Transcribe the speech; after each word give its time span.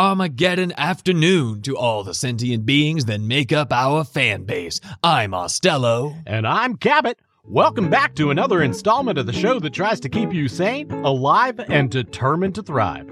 Armageddon 0.00 0.72
afternoon 0.78 1.60
to 1.60 1.76
all 1.76 2.02
the 2.02 2.14
sentient 2.14 2.64
beings 2.64 3.04
that 3.04 3.20
make 3.20 3.52
up 3.52 3.70
our 3.70 4.02
fan 4.02 4.44
base. 4.44 4.80
I'm 5.04 5.32
Ostello. 5.32 6.22
And 6.24 6.46
I'm 6.46 6.78
Cabbot. 6.78 7.18
Welcome 7.44 7.90
back 7.90 8.14
to 8.14 8.30
another 8.30 8.62
installment 8.62 9.18
of 9.18 9.26
the 9.26 9.34
show 9.34 9.60
that 9.60 9.74
tries 9.74 10.00
to 10.00 10.08
keep 10.08 10.32
you 10.32 10.48
sane, 10.48 10.90
alive, 10.90 11.60
and 11.68 11.90
determined 11.90 12.54
to 12.54 12.62
thrive. 12.62 13.10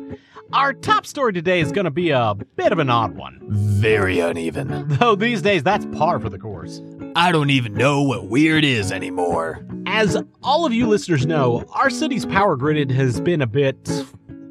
Our 0.54 0.72
top 0.72 1.04
story 1.04 1.34
today 1.34 1.60
is 1.60 1.72
going 1.72 1.84
to 1.84 1.90
be 1.90 2.08
a 2.08 2.34
bit 2.56 2.72
of 2.72 2.78
an 2.78 2.88
odd 2.88 3.16
one. 3.16 3.38
Very 3.50 4.20
uneven. 4.20 4.88
Though 4.88 5.14
these 5.14 5.42
days 5.42 5.62
that's 5.62 5.84
par 5.92 6.18
for 6.18 6.30
the 6.30 6.38
course. 6.38 6.80
I 7.14 7.32
don't 7.32 7.50
even 7.50 7.74
know 7.74 8.00
what 8.00 8.28
weird 8.28 8.64
is 8.64 8.92
anymore. 8.92 9.62
As 9.84 10.16
all 10.42 10.64
of 10.64 10.72
you 10.72 10.86
listeners 10.86 11.26
know, 11.26 11.66
our 11.74 11.90
city's 11.90 12.24
power 12.24 12.56
grid 12.56 12.90
has 12.92 13.20
been 13.20 13.42
a 13.42 13.46
bit. 13.46 13.76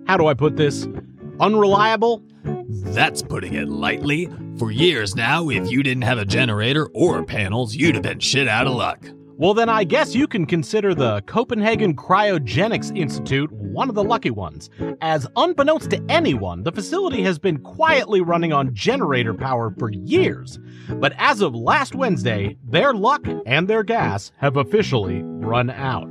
How 0.05 0.17
do 0.17 0.27
I 0.27 0.35
put 0.35 0.55
this? 0.55 0.87
Unreliable? 1.39 2.23
That's 2.69 3.21
putting 3.21 3.53
it 3.53 3.69
lightly. 3.69 4.29
For 4.57 4.71
years 4.71 5.15
now, 5.15 5.49
if 5.49 5.69
you 5.69 5.83
didn't 5.83 6.03
have 6.03 6.17
a 6.17 6.25
generator 6.25 6.87
or 6.93 7.23
panels, 7.23 7.75
you'd 7.75 7.95
have 7.95 8.03
been 8.03 8.19
shit 8.19 8.47
out 8.47 8.67
of 8.67 8.73
luck. 8.73 9.05
Well, 9.39 9.53
then 9.53 9.69
I 9.69 9.83
guess 9.83 10.15
you 10.15 10.27
can 10.27 10.47
consider 10.47 10.95
the 10.95 11.21
Copenhagen 11.27 11.95
Cryogenics 11.95 12.97
Institute 12.97 13.51
one 13.51 13.89
of 13.89 13.93
the 13.93 14.03
lucky 14.03 14.31
ones, 14.31 14.71
as 15.01 15.27
unbeknownst 15.35 15.91
to 15.91 16.03
anyone, 16.09 16.63
the 16.63 16.71
facility 16.71 17.21
has 17.21 17.37
been 17.37 17.59
quietly 17.59 18.21
running 18.21 18.51
on 18.51 18.73
generator 18.73 19.35
power 19.35 19.71
for 19.77 19.91
years. 19.91 20.57
But 20.89 21.13
as 21.19 21.41
of 21.41 21.53
last 21.53 21.93
Wednesday, 21.93 22.57
their 22.67 22.95
luck 22.95 23.27
and 23.45 23.67
their 23.67 23.83
gas 23.83 24.31
have 24.37 24.57
officially 24.57 25.21
run 25.21 25.69
out. 25.69 26.09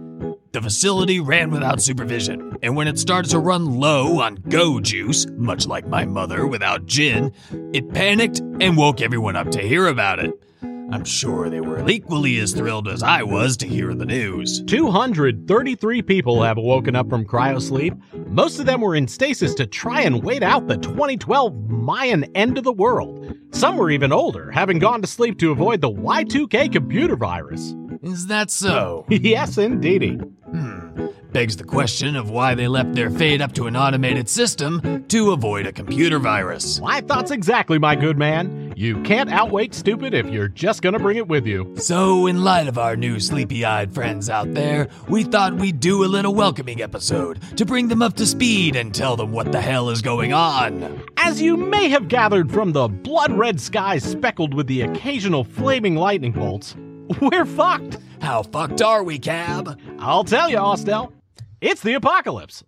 The 0.56 0.62
facility 0.62 1.20
ran 1.20 1.50
without 1.50 1.82
supervision, 1.82 2.56
and 2.62 2.74
when 2.74 2.88
it 2.88 2.98
started 2.98 3.30
to 3.32 3.38
run 3.38 3.78
low 3.78 4.22
on 4.22 4.36
go 4.48 4.80
juice, 4.80 5.26
much 5.32 5.66
like 5.66 5.86
my 5.86 6.06
mother 6.06 6.46
without 6.46 6.86
gin, 6.86 7.34
it 7.74 7.92
panicked 7.92 8.38
and 8.38 8.74
woke 8.74 9.02
everyone 9.02 9.36
up 9.36 9.50
to 9.50 9.60
hear 9.60 9.86
about 9.88 10.18
it. 10.18 10.32
I'm 10.62 11.04
sure 11.04 11.50
they 11.50 11.60
were 11.60 11.86
equally 11.86 12.38
as 12.38 12.54
thrilled 12.54 12.88
as 12.88 13.02
I 13.02 13.22
was 13.22 13.58
to 13.58 13.66
hear 13.66 13.92
the 13.92 14.06
news. 14.06 14.62
233 14.62 16.00
people 16.00 16.42
have 16.42 16.56
woken 16.56 16.96
up 16.96 17.10
from 17.10 17.26
cryosleep. 17.26 18.00
Most 18.28 18.58
of 18.58 18.64
them 18.64 18.80
were 18.80 18.96
in 18.96 19.08
stasis 19.08 19.54
to 19.56 19.66
try 19.66 20.00
and 20.00 20.24
wait 20.24 20.42
out 20.42 20.68
the 20.68 20.78
2012 20.78 21.68
Mayan 21.68 22.24
end 22.34 22.56
of 22.56 22.64
the 22.64 22.72
world. 22.72 23.36
Some 23.50 23.76
were 23.76 23.90
even 23.90 24.10
older, 24.10 24.50
having 24.52 24.78
gone 24.78 25.02
to 25.02 25.06
sleep 25.06 25.38
to 25.40 25.50
avoid 25.50 25.82
the 25.82 25.92
Y2K 25.92 26.72
computer 26.72 27.16
virus. 27.16 27.74
Is 28.06 28.28
that 28.28 28.52
so? 28.52 29.04
yes, 29.08 29.58
indeedy. 29.58 30.14
Hmm. 30.14 31.06
Begs 31.32 31.56
the 31.56 31.64
question 31.64 32.14
of 32.14 32.30
why 32.30 32.54
they 32.54 32.68
left 32.68 32.94
their 32.94 33.10
fate 33.10 33.40
up 33.40 33.52
to 33.54 33.66
an 33.66 33.76
automated 33.76 34.28
system 34.28 35.04
to 35.08 35.32
avoid 35.32 35.66
a 35.66 35.72
computer 35.72 36.20
virus. 36.20 36.80
My 36.80 37.00
thoughts 37.00 37.32
exactly, 37.32 37.78
my 37.78 37.96
good 37.96 38.16
man. 38.16 38.72
You 38.76 39.02
can't 39.02 39.28
outwait 39.28 39.74
stupid 39.74 40.14
if 40.14 40.26
you're 40.28 40.48
just 40.48 40.82
gonna 40.82 41.00
bring 41.00 41.16
it 41.16 41.26
with 41.26 41.46
you. 41.46 41.74
So, 41.78 42.26
in 42.26 42.44
light 42.44 42.68
of 42.68 42.78
our 42.78 42.96
new 42.96 43.18
sleepy 43.18 43.64
eyed 43.64 43.92
friends 43.92 44.30
out 44.30 44.54
there, 44.54 44.88
we 45.08 45.24
thought 45.24 45.56
we'd 45.56 45.80
do 45.80 46.04
a 46.04 46.06
little 46.06 46.34
welcoming 46.34 46.80
episode 46.80 47.40
to 47.56 47.66
bring 47.66 47.88
them 47.88 48.02
up 48.02 48.14
to 48.14 48.24
speed 48.24 48.76
and 48.76 48.94
tell 48.94 49.16
them 49.16 49.32
what 49.32 49.50
the 49.50 49.60
hell 49.60 49.90
is 49.90 50.00
going 50.00 50.32
on. 50.32 51.02
As 51.16 51.42
you 51.42 51.56
may 51.56 51.88
have 51.88 52.08
gathered 52.08 52.52
from 52.52 52.72
the 52.72 52.86
blood 52.86 53.32
red 53.32 53.60
skies 53.60 54.04
speckled 54.04 54.54
with 54.54 54.68
the 54.68 54.82
occasional 54.82 55.42
flaming 55.42 55.96
lightning 55.96 56.32
bolts, 56.32 56.76
we're 57.20 57.46
fucked. 57.46 57.98
How 58.20 58.42
fucked 58.42 58.82
are 58.82 59.02
we, 59.02 59.18
Cab? 59.18 59.78
I'll 59.98 60.24
tell 60.24 60.48
you, 60.48 60.56
Ostel. 60.56 61.12
It's 61.60 61.82
the 61.82 61.94
apocalypse. 61.94 62.64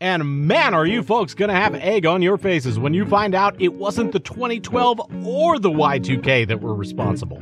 And 0.00 0.46
man, 0.48 0.74
are 0.74 0.84
you 0.84 1.02
folks 1.02 1.32
gonna 1.32 1.54
have 1.54 1.74
egg 1.76 2.06
on 2.06 2.22
your 2.22 2.36
faces 2.36 2.78
when 2.78 2.92
you 2.92 3.06
find 3.06 3.34
out 3.34 3.60
it 3.60 3.72
wasn't 3.72 4.10
the 4.12 4.18
2012 4.18 5.00
or 5.24 5.58
the 5.60 5.70
Y2K 5.70 6.48
that 6.48 6.60
were 6.60 6.74
responsible. 6.74 7.40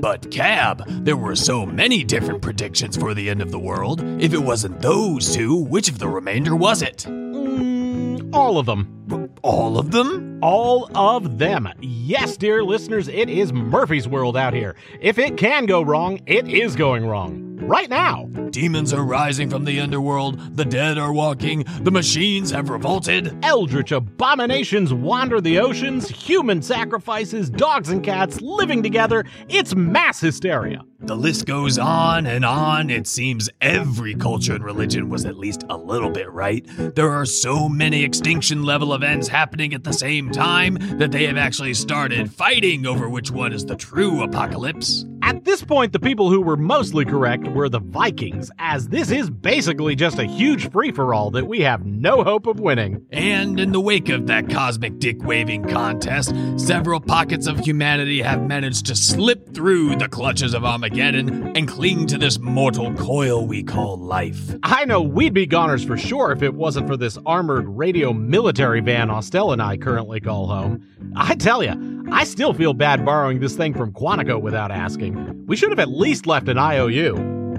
But, 0.00 0.30
Cab, 0.30 0.84
there 1.04 1.16
were 1.16 1.34
so 1.34 1.64
many 1.66 2.04
different 2.04 2.42
predictions 2.42 2.96
for 2.96 3.14
the 3.14 3.30
end 3.30 3.40
of 3.40 3.50
the 3.50 3.58
world. 3.58 4.02
If 4.20 4.32
it 4.32 4.42
wasn't 4.42 4.80
those 4.80 5.34
two, 5.34 5.56
which 5.56 5.88
of 5.88 5.98
the 5.98 6.08
remainder 6.08 6.54
was 6.54 6.82
it? 6.82 6.98
Mm, 7.08 8.32
all 8.32 8.58
of 8.58 8.66
them. 8.66 9.21
All 9.42 9.76
of 9.76 9.90
them? 9.90 10.38
All 10.40 10.88
of 10.96 11.38
them. 11.38 11.68
Yes, 11.80 12.36
dear 12.36 12.62
listeners, 12.62 13.08
it 13.08 13.28
is 13.28 13.52
Murphy's 13.52 14.06
World 14.06 14.36
out 14.36 14.54
here. 14.54 14.76
If 15.00 15.18
it 15.18 15.36
can 15.36 15.66
go 15.66 15.82
wrong, 15.82 16.20
it 16.26 16.46
is 16.46 16.76
going 16.76 17.06
wrong 17.06 17.52
right 17.66 17.90
now. 17.90 18.26
Demons 18.50 18.92
are 18.92 19.04
rising 19.04 19.50
from 19.50 19.64
the 19.64 19.80
underworld, 19.80 20.56
the 20.56 20.64
dead 20.64 20.98
are 20.98 21.12
walking, 21.12 21.64
the 21.80 21.90
machines 21.90 22.50
have 22.50 22.68
revolted. 22.68 23.36
Eldritch 23.44 23.92
abominations 23.92 24.92
wander 24.94 25.40
the 25.40 25.58
oceans, 25.58 26.08
human 26.08 26.62
sacrifices, 26.62 27.50
dogs 27.50 27.88
and 27.88 28.04
cats 28.04 28.40
living 28.40 28.82
together. 28.82 29.24
It's 29.48 29.74
mass 29.74 30.20
hysteria. 30.20 30.82
The 31.04 31.16
list 31.16 31.46
goes 31.46 31.78
on 31.78 32.26
and 32.26 32.44
on. 32.44 32.88
It 32.88 33.08
seems 33.08 33.50
every 33.60 34.14
culture 34.14 34.54
and 34.54 34.62
religion 34.62 35.08
was 35.08 35.24
at 35.24 35.36
least 35.36 35.64
a 35.68 35.76
little 35.76 36.10
bit 36.10 36.30
right. 36.30 36.64
There 36.94 37.10
are 37.10 37.26
so 37.26 37.68
many 37.68 38.04
extinction 38.04 38.62
level 38.62 38.94
events 38.94 39.26
happening 39.26 39.74
at 39.74 39.82
the 39.82 39.92
same 39.92 40.30
time 40.30 40.78
that 40.98 41.10
they 41.10 41.26
have 41.26 41.36
actually 41.36 41.74
started 41.74 42.32
fighting 42.32 42.86
over 42.86 43.08
which 43.08 43.32
one 43.32 43.52
is 43.52 43.66
the 43.66 43.74
true 43.74 44.22
apocalypse. 44.22 45.04
At 45.24 45.44
this 45.44 45.62
point, 45.62 45.92
the 45.92 46.00
people 46.00 46.30
who 46.30 46.40
were 46.40 46.56
mostly 46.56 47.04
correct 47.04 47.48
were 47.48 47.68
the 47.68 47.80
Vikings, 47.80 48.50
as 48.58 48.88
this 48.88 49.10
is 49.10 49.30
basically 49.30 49.94
just 49.94 50.18
a 50.18 50.24
huge 50.24 50.70
free 50.70 50.92
for 50.92 51.14
all 51.14 51.30
that 51.32 51.46
we 51.46 51.60
have 51.60 51.86
no 51.86 52.24
hope 52.24 52.46
of 52.46 52.58
winning. 52.58 53.06
And 53.10 53.58
in 53.58 53.70
the 53.70 53.80
wake 53.80 54.08
of 54.08 54.26
that 54.26 54.50
cosmic 54.50 54.98
dick 54.98 55.22
waving 55.22 55.64
contest, 55.68 56.34
several 56.56 57.00
pockets 57.00 57.46
of 57.46 57.60
humanity 57.60 58.20
have 58.22 58.42
managed 58.42 58.86
to 58.86 58.96
slip 58.96 59.54
through 59.54 59.96
the 59.96 60.08
clutches 60.08 60.54
of 60.54 60.64
Armageddon 60.64 60.91
and 60.98 61.68
cling 61.68 62.06
to 62.06 62.18
this 62.18 62.38
mortal 62.38 62.92
coil 62.94 63.46
we 63.46 63.62
call 63.62 63.96
life. 63.96 64.54
I 64.62 64.84
know 64.84 65.00
we'd 65.00 65.34
be 65.34 65.46
goners 65.46 65.84
for 65.84 65.96
sure 65.96 66.32
if 66.32 66.42
it 66.42 66.54
wasn't 66.54 66.86
for 66.86 66.96
this 66.96 67.18
armored 67.24 67.66
radio 67.66 68.12
military 68.12 68.80
van 68.80 69.08
Ostel 69.08 69.52
and 69.52 69.62
I 69.62 69.76
currently 69.76 70.20
call 70.20 70.46
home. 70.46 70.86
I 71.16 71.34
tell 71.34 71.62
you, 71.62 72.06
I 72.10 72.24
still 72.24 72.52
feel 72.52 72.74
bad 72.74 73.04
borrowing 73.04 73.40
this 73.40 73.56
thing 73.56 73.74
from 73.74 73.92
Quantico 73.92 74.40
without 74.40 74.70
asking. 74.70 75.46
We 75.46 75.56
should 75.56 75.70
have 75.70 75.78
at 75.80 75.88
least 75.88 76.26
left 76.26 76.48
an 76.48 76.58
IOU. 76.58 77.14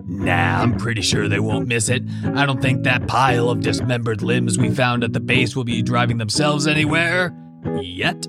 Nah, 0.05 0.61
I'm 0.61 0.77
pretty 0.77 1.01
sure 1.01 1.27
they 1.27 1.39
won't 1.39 1.67
miss 1.67 1.89
it. 1.89 2.03
I 2.35 2.45
don't 2.45 2.61
think 2.61 2.83
that 2.83 3.07
pile 3.07 3.49
of 3.49 3.61
dismembered 3.61 4.21
limbs 4.21 4.57
we 4.57 4.69
found 4.69 5.03
at 5.03 5.13
the 5.13 5.19
base 5.19 5.55
will 5.55 5.63
be 5.63 5.81
driving 5.81 6.17
themselves 6.17 6.67
anywhere. 6.67 7.35
Yet. 7.81 8.27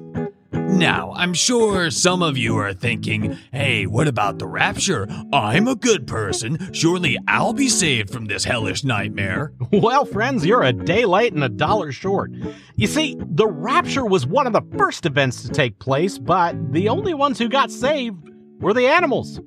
Now, 0.66 1.12
I'm 1.14 1.34
sure 1.34 1.91
some 1.91 2.22
of 2.22 2.36
you 2.36 2.56
are 2.56 2.72
thinking, 2.72 3.38
hey, 3.52 3.86
what 3.86 4.08
about 4.08 4.38
the 4.38 4.47
rapture? 4.47 5.06
I'm 5.32 5.69
a 5.69 5.76
good 5.76 6.06
person. 6.06 6.72
Surely 6.72 7.16
I'll 7.28 7.52
be 7.52 7.69
saved 7.69 8.10
from 8.10 8.25
this 8.26 8.44
hellish 8.44 8.84
nightmare. 8.84 9.53
Well, 9.72 10.04
friends, 10.04 10.47
you're 10.47 10.62
a 10.62 10.72
day 10.72 11.04
late 11.04 11.32
and 11.32 11.44
a 11.44 11.48
dollar 11.48 11.92
short. 11.92 12.30
You 12.76 12.86
see, 12.86 13.16
the 13.19 13.47
rapture 13.47 14.06
was 14.06 14.26
one 14.26 14.47
of 14.47 14.53
the 14.53 14.62
first 14.78 15.04
events 15.04 15.42
to 15.42 15.48
take 15.48 15.78
place, 15.78 16.16
but 16.19 16.72
the 16.72 16.88
only 16.88 17.12
ones 17.12 17.38
who 17.38 17.48
got 17.48 17.70
saved 17.70 18.30
were 18.60 18.72
the 18.72 18.86
animals 18.86 19.41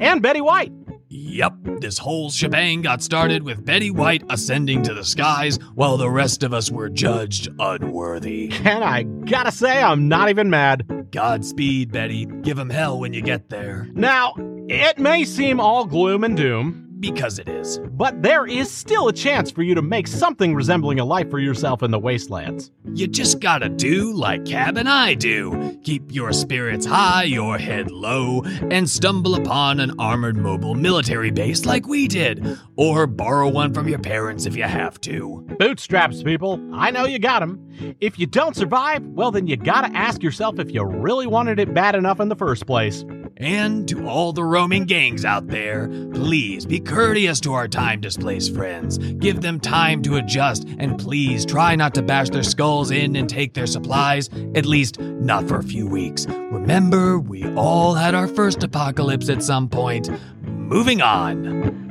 and 0.00 0.22
Betty 0.22 0.40
White. 0.40 0.72
Yup, 1.14 1.54
this 1.80 1.98
whole 1.98 2.30
shebang 2.30 2.80
got 2.80 3.02
started 3.02 3.42
with 3.42 3.66
Betty 3.66 3.90
White 3.90 4.22
ascending 4.30 4.82
to 4.84 4.94
the 4.94 5.04
skies 5.04 5.58
while 5.74 5.98
the 5.98 6.08
rest 6.08 6.42
of 6.42 6.54
us 6.54 6.70
were 6.70 6.88
judged 6.88 7.50
unworthy. 7.58 8.50
And 8.64 8.82
I 8.82 9.02
gotta 9.02 9.52
say, 9.52 9.82
I'm 9.82 10.08
not 10.08 10.30
even 10.30 10.48
mad. 10.48 11.08
Godspeed, 11.10 11.92
Betty. 11.92 12.24
Give 12.24 12.58
'em 12.58 12.70
hell 12.70 12.98
when 12.98 13.12
you 13.12 13.20
get 13.20 13.50
there. 13.50 13.88
Now, 13.92 14.32
it 14.70 14.98
may 14.98 15.24
seem 15.26 15.60
all 15.60 15.84
gloom 15.84 16.24
and 16.24 16.34
doom, 16.34 16.88
because 17.02 17.38
it 17.40 17.48
is. 17.48 17.80
But 17.90 18.22
there 18.22 18.46
is 18.46 18.70
still 18.70 19.08
a 19.08 19.12
chance 19.12 19.50
for 19.50 19.62
you 19.62 19.74
to 19.74 19.82
make 19.82 20.06
something 20.06 20.54
resembling 20.54 21.00
a 21.00 21.04
life 21.04 21.28
for 21.28 21.40
yourself 21.40 21.82
in 21.82 21.90
the 21.90 21.98
wastelands. 21.98 22.70
You 22.94 23.08
just 23.08 23.40
gotta 23.40 23.68
do 23.68 24.12
like 24.14 24.46
Cab 24.46 24.78
and 24.78 24.88
I 24.88 25.14
do 25.14 25.78
keep 25.82 26.14
your 26.14 26.32
spirits 26.32 26.86
high, 26.86 27.24
your 27.24 27.58
head 27.58 27.90
low, 27.90 28.42
and 28.70 28.88
stumble 28.88 29.34
upon 29.34 29.80
an 29.80 29.92
armored 29.98 30.36
mobile 30.36 30.74
military 30.74 31.30
base 31.30 31.66
like 31.66 31.86
we 31.86 32.06
did. 32.06 32.58
Or 32.76 33.06
borrow 33.06 33.48
one 33.48 33.74
from 33.74 33.88
your 33.88 33.98
parents 33.98 34.46
if 34.46 34.56
you 34.56 34.62
have 34.62 35.00
to. 35.02 35.44
Bootstraps, 35.58 36.22
people. 36.22 36.60
I 36.72 36.92
know 36.92 37.04
you 37.04 37.18
got 37.18 37.40
them. 37.40 37.96
If 38.00 38.18
you 38.18 38.26
don't 38.26 38.54
survive, 38.54 39.04
well, 39.08 39.32
then 39.32 39.48
you 39.48 39.56
gotta 39.56 39.94
ask 39.96 40.22
yourself 40.22 40.60
if 40.60 40.72
you 40.72 40.84
really 40.84 41.26
wanted 41.26 41.58
it 41.58 41.74
bad 41.74 41.96
enough 41.96 42.20
in 42.20 42.28
the 42.28 42.36
first 42.36 42.66
place. 42.66 43.04
And 43.42 43.88
to 43.88 44.08
all 44.08 44.32
the 44.32 44.44
roaming 44.44 44.84
gangs 44.84 45.24
out 45.24 45.48
there, 45.48 45.88
please 45.88 46.64
be 46.64 46.78
courteous 46.78 47.40
to 47.40 47.54
our 47.54 47.66
time 47.66 48.00
displaced 48.00 48.54
friends. 48.54 48.98
Give 48.98 49.40
them 49.40 49.58
time 49.58 50.00
to 50.02 50.16
adjust, 50.16 50.64
and 50.78 50.96
please 50.96 51.44
try 51.44 51.74
not 51.74 51.92
to 51.94 52.02
bash 52.02 52.30
their 52.30 52.44
skulls 52.44 52.92
in 52.92 53.16
and 53.16 53.28
take 53.28 53.54
their 53.54 53.66
supplies, 53.66 54.30
at 54.54 54.64
least 54.64 55.00
not 55.00 55.48
for 55.48 55.56
a 55.56 55.64
few 55.64 55.88
weeks. 55.88 56.24
Remember, 56.28 57.18
we 57.18 57.44
all 57.54 57.94
had 57.94 58.14
our 58.14 58.28
first 58.28 58.62
apocalypse 58.62 59.28
at 59.28 59.42
some 59.42 59.68
point. 59.68 60.08
Moving 60.44 61.02
on. 61.02 61.81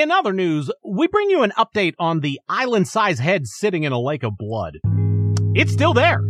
In 0.00 0.10
other 0.10 0.32
news, 0.32 0.70
we 0.82 1.08
bring 1.08 1.28
you 1.28 1.42
an 1.42 1.52
update 1.58 1.92
on 1.98 2.20
the 2.20 2.40
island 2.48 2.88
sized 2.88 3.20
head 3.20 3.46
sitting 3.46 3.84
in 3.84 3.92
a 3.92 4.00
lake 4.00 4.22
of 4.22 4.38
blood. 4.38 4.78
It's 5.54 5.74
still 5.74 5.92
there. 5.92 6.24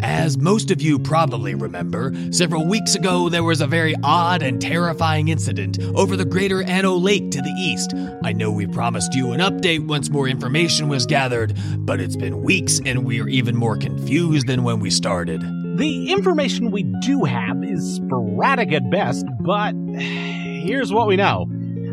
As 0.00 0.36
most 0.36 0.72
of 0.72 0.82
you 0.82 0.98
probably 0.98 1.54
remember, 1.54 2.12
several 2.32 2.66
weeks 2.66 2.96
ago 2.96 3.28
there 3.28 3.44
was 3.44 3.60
a 3.60 3.68
very 3.68 3.94
odd 4.02 4.42
and 4.42 4.60
terrifying 4.60 5.28
incident 5.28 5.80
over 5.94 6.16
the 6.16 6.24
greater 6.24 6.64
Anno 6.64 6.94
Lake 6.94 7.30
to 7.30 7.40
the 7.40 7.54
east. 7.56 7.94
I 8.24 8.32
know 8.32 8.50
we 8.50 8.66
promised 8.66 9.14
you 9.14 9.30
an 9.30 9.38
update 9.38 9.86
once 9.86 10.10
more 10.10 10.26
information 10.26 10.88
was 10.88 11.06
gathered, 11.06 11.56
but 11.86 12.00
it's 12.00 12.16
been 12.16 12.42
weeks 12.42 12.80
and 12.84 13.04
we 13.04 13.20
are 13.20 13.28
even 13.28 13.54
more 13.54 13.76
confused 13.76 14.48
than 14.48 14.64
when 14.64 14.80
we 14.80 14.90
started. 14.90 15.40
The 15.78 16.10
information 16.10 16.72
we 16.72 16.82
do 17.00 17.22
have 17.22 17.62
is 17.62 17.94
sporadic 17.94 18.72
at 18.72 18.90
best, 18.90 19.24
but 19.38 19.72
here's 19.98 20.92
what 20.92 21.06
we 21.06 21.14
know. 21.14 21.46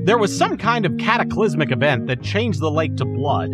There 0.03 0.17
was 0.17 0.35
some 0.35 0.57
kind 0.57 0.85
of 0.87 0.97
cataclysmic 0.97 1.71
event 1.71 2.07
that 2.07 2.23
changed 2.23 2.59
the 2.59 2.71
lake 2.71 2.95
to 2.95 3.05
blood. 3.05 3.51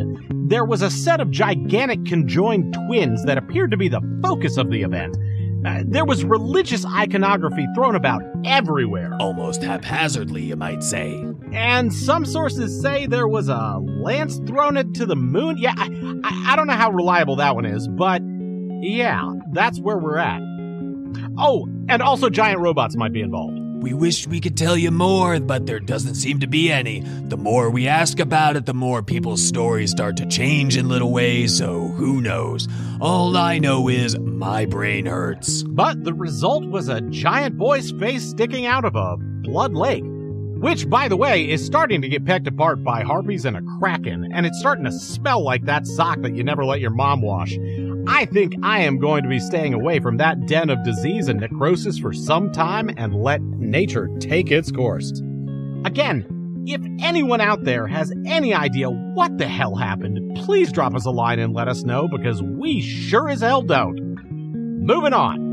There 0.47 0.63
was 0.63 0.81
a 0.81 0.89
set 0.89 1.19
of 1.19 1.29
gigantic 1.29 2.05
conjoined 2.05 2.73
twins 2.73 3.25
that 3.25 3.37
appeared 3.37 3.71
to 3.71 3.77
be 3.77 3.89
the 3.89 4.01
focus 4.23 4.55
of 4.55 4.71
the 4.71 4.81
event. 4.81 5.17
Uh, 5.65 5.83
there 5.85 6.05
was 6.05 6.23
religious 6.23 6.85
iconography 6.85 7.67
thrown 7.75 7.95
about 7.95 8.21
everywhere. 8.45 9.11
Almost 9.19 9.61
haphazardly, 9.61 10.43
you 10.43 10.55
might 10.55 10.83
say. 10.83 11.21
And 11.51 11.93
some 11.93 12.23
sources 12.23 12.81
say 12.81 13.07
there 13.07 13.27
was 13.27 13.49
a 13.49 13.79
lance 13.81 14.39
thrown 14.47 14.77
into 14.77 15.05
the 15.05 15.17
moon. 15.17 15.57
Yeah, 15.57 15.73
I, 15.75 15.89
I, 16.23 16.53
I 16.53 16.55
don't 16.55 16.67
know 16.67 16.73
how 16.73 16.91
reliable 16.91 17.35
that 17.37 17.55
one 17.55 17.65
is, 17.65 17.89
but 17.89 18.21
yeah, 18.81 19.33
that's 19.51 19.81
where 19.81 19.97
we're 19.97 20.17
at. 20.17 20.41
Oh, 21.37 21.67
and 21.89 22.01
also 22.01 22.29
giant 22.29 22.61
robots 22.61 22.95
might 22.95 23.11
be 23.11 23.21
involved. 23.21 23.56
We 23.79 23.93
wish 23.93 24.27
we 24.27 24.41
could 24.41 24.57
tell 24.57 24.75
you 24.75 24.89
more, 24.89 25.39
but 25.39 25.67
there 25.67 25.79
doesn't 25.79 26.15
seem 26.15 26.39
to 26.39 26.47
be 26.47 26.71
any. 26.71 27.01
The 27.01 27.37
more 27.37 27.69
we 27.69 27.87
ask 27.87 28.19
about 28.19 28.55
it, 28.55 28.65
the 28.65 28.73
more 28.73 29.03
people's 29.03 29.41
stories 29.43 29.91
start 29.91 30.17
to 30.17 30.25
change 30.25 30.75
in 30.75 30.89
little 30.89 31.11
ways, 31.11 31.55
so 31.55 31.89
who 31.89 32.19
knows? 32.19 32.67
All 32.99 33.37
I 33.37 33.59
know 33.59 33.87
is 33.87 34.17
my 34.17 34.65
brain 34.65 35.05
hurts. 35.05 35.61
But 35.61 36.03
the 36.03 36.13
result 36.13 36.65
was 36.65 36.89
a 36.89 37.01
giant 37.01 37.57
boy's 37.57 37.91
face 37.91 38.23
sticking 38.23 38.65
out 38.65 38.83
of 38.83 38.95
a 38.95 39.15
blood 39.17 39.73
lake. 39.73 40.03
Which, 40.59 40.89
by 40.89 41.07
the 41.07 41.15
way, 41.15 41.47
is 41.47 41.63
starting 41.63 42.01
to 42.01 42.09
get 42.09 42.25
pecked 42.25 42.47
apart 42.47 42.83
by 42.83 43.03
harpies 43.03 43.45
and 43.45 43.55
a 43.55 43.61
kraken, 43.79 44.31
and 44.33 44.43
it's 44.43 44.57
starting 44.57 44.85
to 44.85 44.91
smell 44.91 45.43
like 45.43 45.65
that 45.65 45.85
sock 45.85 46.21
that 46.23 46.35
you 46.35 46.43
never 46.43 46.65
let 46.65 46.79
your 46.79 46.89
mom 46.89 47.21
wash. 47.21 47.55
I 48.09 48.25
think 48.25 48.53
I 48.63 48.79
am 48.81 48.99
going 48.99 49.23
to 49.23 49.29
be 49.29 49.39
staying 49.39 49.73
away 49.73 49.99
from 49.99 50.17
that 50.17 50.47
den 50.47 50.69
of 50.69 50.83
disease 50.83 51.27
and 51.27 51.41
necrosis 51.41 51.99
for 51.99 52.13
some 52.13 52.51
time 52.51 52.89
and 52.95 53.13
let 53.13 53.41
nature 53.41 54.09
take 54.19 54.49
its 54.49 54.71
course. 54.71 55.11
Again, 55.83 56.25
if 56.65 56.81
anyone 57.01 57.41
out 57.41 57.63
there 57.63 57.85
has 57.85 58.13
any 58.25 58.53
idea 58.53 58.89
what 58.89 59.37
the 59.37 59.47
hell 59.47 59.75
happened, 59.75 60.37
please 60.37 60.71
drop 60.71 60.95
us 60.95 61.05
a 61.05 61.11
line 61.11 61.39
and 61.39 61.53
let 61.53 61.67
us 61.67 61.83
know 61.83 62.07
because 62.07 62.41
we 62.41 62.81
sure 62.81 63.29
as 63.29 63.41
hell 63.41 63.61
don't. 63.61 63.99
Moving 64.85 65.13
on. 65.13 65.46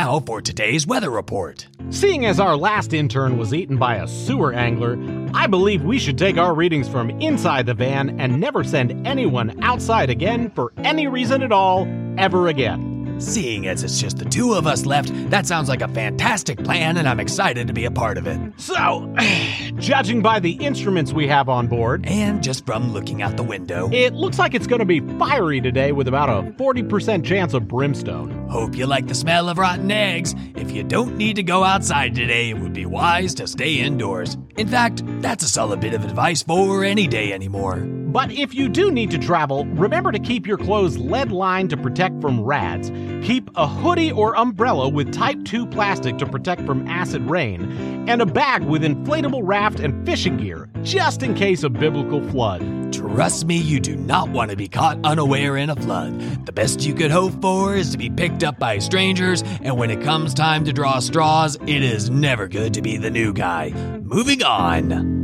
Now 0.00 0.18
for 0.18 0.40
today's 0.40 0.86
weather 0.86 1.10
report. 1.10 1.66
Seeing 1.90 2.24
as 2.24 2.40
our 2.40 2.56
last 2.56 2.94
intern 2.94 3.36
was 3.36 3.52
eaten 3.52 3.76
by 3.76 3.96
a 3.96 4.08
sewer 4.08 4.50
angler, 4.50 4.98
I 5.34 5.46
believe 5.46 5.82
we 5.82 5.98
should 5.98 6.16
take 6.16 6.38
our 6.38 6.54
readings 6.54 6.88
from 6.88 7.10
inside 7.20 7.66
the 7.66 7.74
van 7.74 8.18
and 8.18 8.40
never 8.40 8.64
send 8.64 9.06
anyone 9.06 9.62
outside 9.62 10.08
again 10.08 10.52
for 10.52 10.72
any 10.78 11.06
reason 11.06 11.42
at 11.42 11.52
all, 11.52 11.86
ever 12.16 12.48
again. 12.48 12.89
Seeing 13.20 13.66
as 13.66 13.84
it's 13.84 14.00
just 14.00 14.16
the 14.16 14.24
two 14.24 14.54
of 14.54 14.66
us 14.66 14.86
left, 14.86 15.12
that 15.30 15.46
sounds 15.46 15.68
like 15.68 15.82
a 15.82 15.88
fantastic 15.88 16.64
plan, 16.64 16.96
and 16.96 17.06
I'm 17.06 17.20
excited 17.20 17.66
to 17.66 17.74
be 17.74 17.84
a 17.84 17.90
part 17.90 18.16
of 18.16 18.26
it. 18.26 18.40
So, 18.56 19.14
judging 19.76 20.22
by 20.22 20.40
the 20.40 20.52
instruments 20.52 21.12
we 21.12 21.28
have 21.28 21.50
on 21.50 21.66
board, 21.66 22.06
And 22.06 22.42
just 22.42 22.64
from 22.64 22.92
looking 22.94 23.20
out 23.20 23.36
the 23.36 23.42
window, 23.42 23.90
it 23.92 24.14
looks 24.14 24.38
like 24.38 24.54
it's 24.54 24.66
going 24.66 24.78
to 24.78 24.86
be 24.86 25.00
fiery 25.18 25.60
today 25.60 25.92
with 25.92 26.08
about 26.08 26.30
a 26.30 26.50
40% 26.52 27.22
chance 27.22 27.52
of 27.52 27.68
brimstone. 27.68 28.48
hope 28.48 28.74
you 28.74 28.86
like 28.86 29.06
the 29.06 29.14
smell 29.14 29.50
of 29.50 29.58
rotten 29.58 29.90
eggs. 29.90 30.34
If 30.56 30.70
you 30.72 30.82
don't 30.82 31.18
need 31.18 31.36
to 31.36 31.42
go 31.42 31.62
outside 31.62 32.14
today, 32.14 32.48
it 32.48 32.58
would 32.58 32.72
be 32.72 32.86
wise 32.86 33.34
to 33.34 33.46
stay 33.46 33.74
indoors. 33.74 34.38
In 34.56 34.66
fact, 34.66 35.02
that's 35.20 35.44
a 35.44 35.48
solid 35.48 35.80
bit 35.80 35.92
of 35.92 36.04
advice 36.04 36.42
for 36.42 36.84
any 36.84 37.06
day 37.06 37.34
anymore. 37.34 37.99
But 38.10 38.32
if 38.32 38.52
you 38.54 38.68
do 38.68 38.90
need 38.90 39.12
to 39.12 39.18
travel, 39.18 39.66
remember 39.66 40.10
to 40.10 40.18
keep 40.18 40.44
your 40.44 40.58
clothes 40.58 40.98
lead 40.98 41.30
lined 41.30 41.70
to 41.70 41.76
protect 41.76 42.20
from 42.20 42.40
rads. 42.40 42.90
Keep 43.24 43.50
a 43.54 43.68
hoodie 43.68 44.10
or 44.10 44.36
umbrella 44.36 44.88
with 44.88 45.12
type 45.12 45.44
2 45.44 45.64
plastic 45.66 46.18
to 46.18 46.26
protect 46.26 46.66
from 46.66 46.88
acid 46.88 47.22
rain, 47.30 47.70
and 48.08 48.20
a 48.20 48.26
bag 48.26 48.64
with 48.64 48.82
inflatable 48.82 49.42
raft 49.44 49.78
and 49.78 50.04
fishing 50.04 50.36
gear, 50.38 50.68
just 50.82 51.22
in 51.22 51.34
case 51.34 51.62
of 51.62 51.74
biblical 51.74 52.20
flood. 52.30 52.60
Trust 52.92 53.46
me, 53.46 53.56
you 53.56 53.78
do 53.78 53.94
not 53.94 54.28
want 54.30 54.50
to 54.50 54.56
be 54.56 54.66
caught 54.66 54.98
unaware 55.04 55.56
in 55.56 55.70
a 55.70 55.76
flood. 55.76 56.46
The 56.46 56.52
best 56.52 56.82
you 56.82 56.94
could 56.94 57.12
hope 57.12 57.40
for 57.40 57.76
is 57.76 57.92
to 57.92 57.98
be 57.98 58.10
picked 58.10 58.42
up 58.42 58.58
by 58.58 58.78
strangers, 58.78 59.44
and 59.62 59.78
when 59.78 59.92
it 59.92 60.02
comes 60.02 60.34
time 60.34 60.64
to 60.64 60.72
draw 60.72 60.98
straws, 60.98 61.56
it 61.68 61.84
is 61.84 62.10
never 62.10 62.48
good 62.48 62.74
to 62.74 62.82
be 62.82 62.96
the 62.96 63.10
new 63.10 63.32
guy. 63.32 63.70
Moving 64.02 64.42
on. 64.42 65.19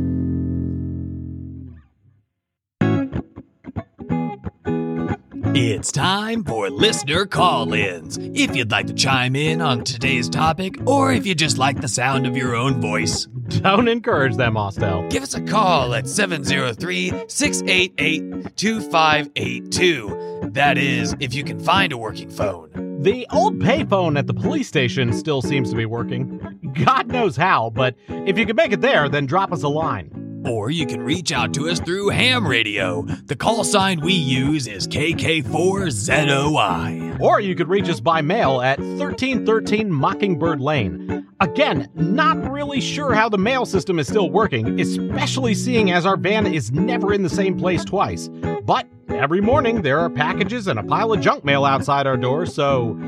It's 5.59 5.91
time 5.91 6.43
for 6.43 6.69
listener 6.69 7.25
call 7.25 7.73
ins. 7.73 8.19
If 8.21 8.55
you'd 8.55 8.69
like 8.69 8.85
to 8.87 8.93
chime 8.93 9.35
in 9.35 9.59
on 9.59 9.83
today's 9.83 10.29
topic, 10.29 10.75
or 10.85 11.11
if 11.11 11.25
you 11.25 11.33
just 11.33 11.57
like 11.57 11.81
the 11.81 11.87
sound 11.87 12.27
of 12.27 12.37
your 12.37 12.55
own 12.55 12.79
voice, 12.79 13.25
Don't 13.47 13.87
encourage 13.87 14.35
them, 14.35 14.53
Ostel. 14.53 15.09
give 15.09 15.23
us 15.23 15.33
a 15.33 15.41
call 15.41 15.95
at 15.95 16.07
703 16.07 17.23
688 17.27 18.55
2582. 18.55 20.49
That 20.51 20.77
is, 20.77 21.15
if 21.19 21.33
you 21.33 21.43
can 21.43 21.59
find 21.59 21.91
a 21.91 21.97
working 21.97 22.29
phone. 22.29 22.69
The 23.01 23.25
old 23.31 23.57
payphone 23.57 24.15
at 24.19 24.27
the 24.27 24.35
police 24.35 24.67
station 24.67 25.11
still 25.11 25.41
seems 25.41 25.71
to 25.71 25.75
be 25.75 25.87
working. 25.87 26.39
God 26.85 27.07
knows 27.07 27.35
how, 27.35 27.71
but 27.71 27.95
if 28.07 28.37
you 28.37 28.45
can 28.45 28.55
make 28.55 28.73
it 28.73 28.81
there, 28.81 29.09
then 29.09 29.25
drop 29.25 29.51
us 29.51 29.63
a 29.63 29.69
line. 29.69 30.11
Or 30.49 30.71
you 30.71 30.85
can 30.85 31.01
reach 31.01 31.31
out 31.31 31.53
to 31.55 31.69
us 31.69 31.79
through 31.79 32.09
ham 32.09 32.47
radio. 32.47 33.01
The 33.01 33.35
call 33.35 33.63
sign 33.63 34.01
we 34.01 34.13
use 34.13 34.67
is 34.67 34.87
KK4ZOI. 34.87 37.19
Or 37.19 37.41
you 37.41 37.55
could 37.55 37.67
reach 37.67 37.89
us 37.89 37.99
by 37.99 38.21
mail 38.21 38.61
at 38.61 38.79
1313 38.79 39.91
Mockingbird 39.91 40.61
Lane. 40.61 41.27
Again, 41.39 41.89
not 41.95 42.49
really 42.49 42.81
sure 42.81 43.13
how 43.13 43.29
the 43.29 43.37
mail 43.37 43.65
system 43.65 43.99
is 43.99 44.07
still 44.07 44.29
working, 44.29 44.79
especially 44.79 45.53
seeing 45.53 45.91
as 45.91 46.05
our 46.05 46.17
van 46.17 46.47
is 46.47 46.71
never 46.71 47.13
in 47.13 47.23
the 47.23 47.29
same 47.29 47.57
place 47.57 47.83
twice. 47.83 48.29
But 48.63 48.87
every 49.09 49.41
morning 49.41 49.81
there 49.81 49.99
are 49.99 50.09
packages 50.09 50.67
and 50.67 50.79
a 50.79 50.83
pile 50.83 51.13
of 51.13 51.21
junk 51.21 51.45
mail 51.45 51.65
outside 51.65 52.07
our 52.07 52.17
door, 52.17 52.45
so 52.45 52.99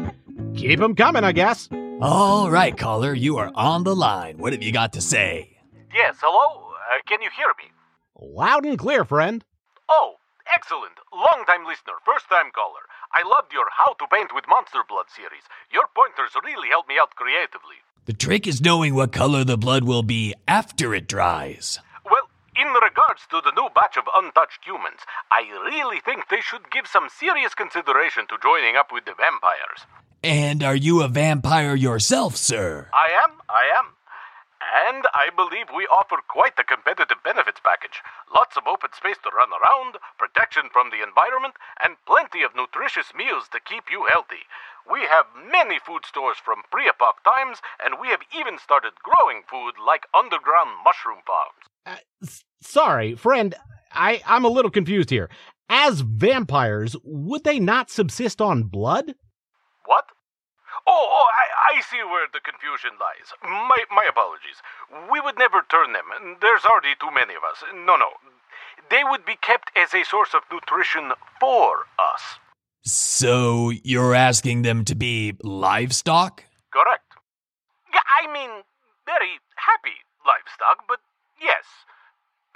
keep 0.56 0.80
them 0.80 0.96
coming, 0.96 1.24
I 1.24 1.32
guess. 1.32 1.70
All 2.02 2.52
right, 2.52 2.78
caller, 2.78 3.14
you 3.14 3.38
are 3.38 3.52
on 3.56 3.84
the 3.84 3.96
line. 3.96 4.38
What 4.38 4.54
have 4.54 4.62
you 4.62 4.72
got 4.72 4.94
to 4.94 5.02
say? 5.02 5.58
Yes, 5.94 6.18
hello? 6.22 6.69
Uh, 6.90 6.98
can 7.06 7.22
you 7.22 7.30
hear 7.30 7.54
me? 7.62 7.70
Loud 8.20 8.66
and 8.66 8.80
clear, 8.80 9.06
friend. 9.06 9.46
Oh, 9.88 10.16
excellent. 10.52 10.98
Long 11.14 11.46
time 11.46 11.66
listener, 11.66 11.94
first 12.04 12.28
time 12.30 12.50
caller. 12.52 12.82
I 13.14 13.22
loved 13.22 13.54
your 13.54 13.66
How 13.78 13.94
to 13.94 14.08
Paint 14.12 14.34
with 14.34 14.46
Monster 14.50 14.82
Blood 14.90 15.06
series. 15.16 15.44
Your 15.72 15.86
pointers 15.96 16.32
really 16.44 16.70
helped 16.70 16.90
me 16.90 16.98
out 17.00 17.14
creatively. 17.16 17.78
The 18.06 18.14
trick 18.14 18.48
is 18.48 18.62
knowing 18.62 18.96
what 18.96 19.12
color 19.12 19.44
the 19.44 19.58
blood 19.58 19.84
will 19.84 20.02
be 20.02 20.34
after 20.48 20.96
it 20.96 21.08
dries. 21.08 21.78
Well, 22.06 22.28
in 22.56 22.68
regards 22.74 23.22
to 23.30 23.42
the 23.46 23.52
new 23.52 23.70
batch 23.76 23.96
of 23.96 24.06
untouched 24.16 24.66
humans, 24.66 25.06
I 25.30 25.46
really 25.70 26.00
think 26.00 26.28
they 26.28 26.42
should 26.42 26.72
give 26.72 26.88
some 26.88 27.08
serious 27.20 27.54
consideration 27.54 28.26
to 28.30 28.38
joining 28.42 28.76
up 28.76 28.90
with 28.92 29.06
the 29.06 29.14
vampires. 29.14 29.86
And 30.24 30.64
are 30.64 30.76
you 30.76 31.04
a 31.04 31.08
vampire 31.08 31.76
yourself, 31.76 32.36
sir? 32.36 32.90
I 32.94 33.10
am, 33.24 33.38
I 33.48 33.70
am. 33.78 33.94
And 34.70 35.06
I 35.18 35.34
believe 35.34 35.74
we 35.74 35.90
offer 35.90 36.22
quite 36.28 36.56
the 36.56 36.64
competitive 36.64 37.18
benefits 37.24 37.60
package. 37.64 38.02
Lots 38.34 38.56
of 38.56 38.68
open 38.68 38.94
space 38.94 39.18
to 39.24 39.34
run 39.34 39.50
around, 39.50 39.98
protection 40.18 40.70
from 40.72 40.90
the 40.90 41.02
environment, 41.02 41.56
and 41.82 41.98
plenty 42.06 42.44
of 42.44 42.56
nutritious 42.56 43.14
meals 43.18 43.50
to 43.50 43.60
keep 43.60 43.90
you 43.90 44.06
healthy. 44.06 44.46
We 44.86 45.02
have 45.10 45.26
many 45.34 45.80
food 45.80 46.06
stores 46.06 46.38
from 46.38 46.64
pre 46.70 46.88
epoch 46.88 47.24
times, 47.24 47.60
and 47.84 47.96
we 48.00 48.10
have 48.10 48.22
even 48.36 48.58
started 48.58 48.94
growing 49.02 49.42
food 49.50 49.74
like 49.82 50.06
underground 50.14 50.70
mushroom 50.86 51.26
farms. 51.26 51.66
Uh, 51.86 52.28
sorry, 52.62 53.16
friend. 53.16 53.56
I, 53.92 54.22
I'm 54.26 54.46
a 54.46 54.50
little 54.50 54.72
confused 54.72 55.10
here. 55.10 55.30
As 55.68 56.02
vampires, 56.02 56.96
would 57.04 57.44
they 57.44 57.60
not 57.60 57.90
subsist 57.90 58.42
on 58.42 58.64
blood? 58.64 59.14
What? 59.86 60.06
Oh, 60.90 61.06
oh 61.06 61.28
I, 61.30 61.78
I 61.78 61.82
see 61.82 62.02
where 62.02 62.26
the 62.34 62.42
confusion 62.42 62.98
lies. 63.00 63.30
My, 63.44 63.86
my 63.94 64.06
apologies. 64.10 64.58
We 65.12 65.22
would 65.22 65.38
never 65.38 65.62
turn 65.70 65.94
them. 65.94 66.10
There's 66.42 66.66
already 66.66 66.98
too 67.00 67.14
many 67.14 67.36
of 67.38 67.46
us. 67.46 67.62
No, 67.74 67.96
no. 67.96 68.18
They 68.90 69.04
would 69.04 69.24
be 69.24 69.38
kept 69.38 69.70
as 69.78 69.94
a 69.94 70.04
source 70.04 70.34
of 70.34 70.42
nutrition 70.52 71.14
for 71.40 71.86
us. 72.02 72.42
So 72.82 73.70
you're 73.84 74.16
asking 74.16 74.64
them 74.64 74.84
to 74.86 74.96
be 74.96 75.38
livestock? 75.44 76.46
Correct. 76.74 77.06
I 77.94 78.26
mean, 78.34 78.66
very 79.06 79.38
happy 79.56 80.02
livestock, 80.26 80.86
but 80.88 81.00
yes. 81.40 81.86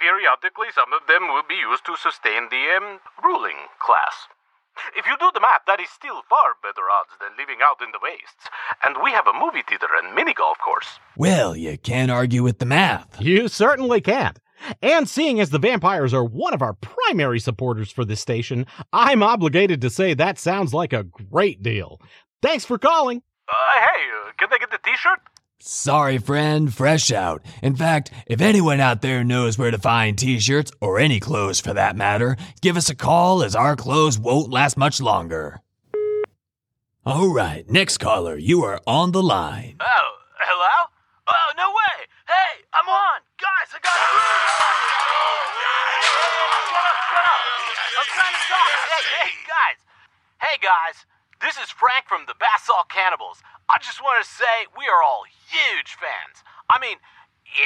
Periodically, 0.00 0.68
some 0.74 0.92
of 0.92 1.06
them 1.06 1.28
will 1.28 1.46
be 1.46 1.54
used 1.54 1.86
to 1.86 1.96
sustain 1.96 2.48
the 2.50 2.76
um, 2.76 2.98
ruling 3.22 3.70
class. 3.78 4.26
If 4.96 5.06
you 5.06 5.16
do 5.18 5.30
the 5.32 5.40
math, 5.40 5.62
that 5.66 5.80
is 5.80 5.88
still 5.90 6.22
far 6.28 6.54
better 6.62 6.82
odds 6.90 7.10
than 7.20 7.30
living 7.38 7.58
out 7.62 7.82
in 7.82 7.92
the 7.92 7.98
wastes. 8.02 8.48
And 8.84 8.96
we 9.02 9.10
have 9.12 9.26
a 9.26 9.32
movie 9.32 9.62
theater 9.68 9.86
and 10.02 10.14
mini 10.14 10.34
golf 10.34 10.58
course. 10.58 10.98
Well, 11.16 11.56
you 11.56 11.78
can't 11.78 12.10
argue 12.10 12.42
with 12.42 12.58
the 12.58 12.66
math. 12.66 13.20
You 13.20 13.48
certainly 13.48 14.00
can't. 14.00 14.38
And 14.82 15.08
seeing 15.08 15.40
as 15.40 15.50
the 15.50 15.58
vampires 15.58 16.14
are 16.14 16.24
one 16.24 16.54
of 16.54 16.62
our 16.62 16.74
primary 16.74 17.38
supporters 17.40 17.90
for 17.90 18.04
this 18.04 18.20
station, 18.20 18.66
I'm 18.92 19.22
obligated 19.22 19.80
to 19.82 19.90
say 19.90 20.14
that 20.14 20.38
sounds 20.38 20.72
like 20.72 20.92
a 20.92 21.04
great 21.04 21.62
deal. 21.62 22.00
Thanks 22.42 22.64
for 22.64 22.78
calling. 22.78 23.22
Uh, 23.48 23.80
hey, 23.80 24.28
uh, 24.28 24.32
can 24.38 24.48
I 24.52 24.58
get 24.58 24.70
the 24.70 24.78
t 24.82 24.96
shirt? 24.96 25.20
Sorry, 25.66 26.18
friend, 26.18 26.68
fresh 26.74 27.10
out. 27.10 27.40
In 27.62 27.74
fact, 27.74 28.10
if 28.26 28.42
anyone 28.42 28.80
out 28.80 29.00
there 29.00 29.24
knows 29.24 29.56
where 29.56 29.70
to 29.70 29.78
find 29.78 30.18
t 30.18 30.38
shirts, 30.38 30.70
or 30.78 30.98
any 30.98 31.18
clothes 31.20 31.58
for 31.58 31.72
that 31.72 31.96
matter, 31.96 32.36
give 32.60 32.76
us 32.76 32.90
a 32.90 32.94
call 32.94 33.42
as 33.42 33.56
our 33.56 33.74
clothes 33.74 34.18
won't 34.18 34.52
last 34.52 34.76
much 34.76 35.00
longer. 35.00 35.62
All 37.06 37.32
right, 37.32 37.64
next 37.66 37.96
caller, 37.96 38.36
you 38.36 38.62
are 38.64 38.78
on 38.86 39.12
the 39.12 39.22
line. 39.22 39.76
Oh, 39.80 40.10
hello? 40.38 40.90
Oh, 41.28 41.52
no 41.56 41.70
way! 41.70 42.04
Hey, 42.28 42.60
I'm 42.74 42.86
on! 42.86 43.20
Guys, 43.40 43.72
I 43.72 43.80
got 43.80 43.88
Shut 43.88 44.04
up, 46.84 46.98
shut 47.08 47.24
up! 47.24 47.40
I'm 48.00 48.08
trying 48.12 48.36
to 48.36 48.44
talk! 48.52 48.68
Hey, 48.92 49.04
hey, 49.16 49.32
guys! 49.48 49.80
Hey, 50.42 50.56
guys! 50.60 51.06
This 51.44 51.58
is 51.60 51.68
Frank 51.68 52.08
from 52.08 52.24
the 52.24 52.32
Basalt 52.40 52.88
Cannibals. 52.88 53.44
I 53.68 53.76
just 53.76 54.00
want 54.00 54.16
to 54.16 54.30
say 54.32 54.64
we 54.72 54.88
are 54.88 55.04
all 55.04 55.28
huge 55.28 55.92
fans. 55.92 56.40
I 56.72 56.80
mean, 56.80 56.96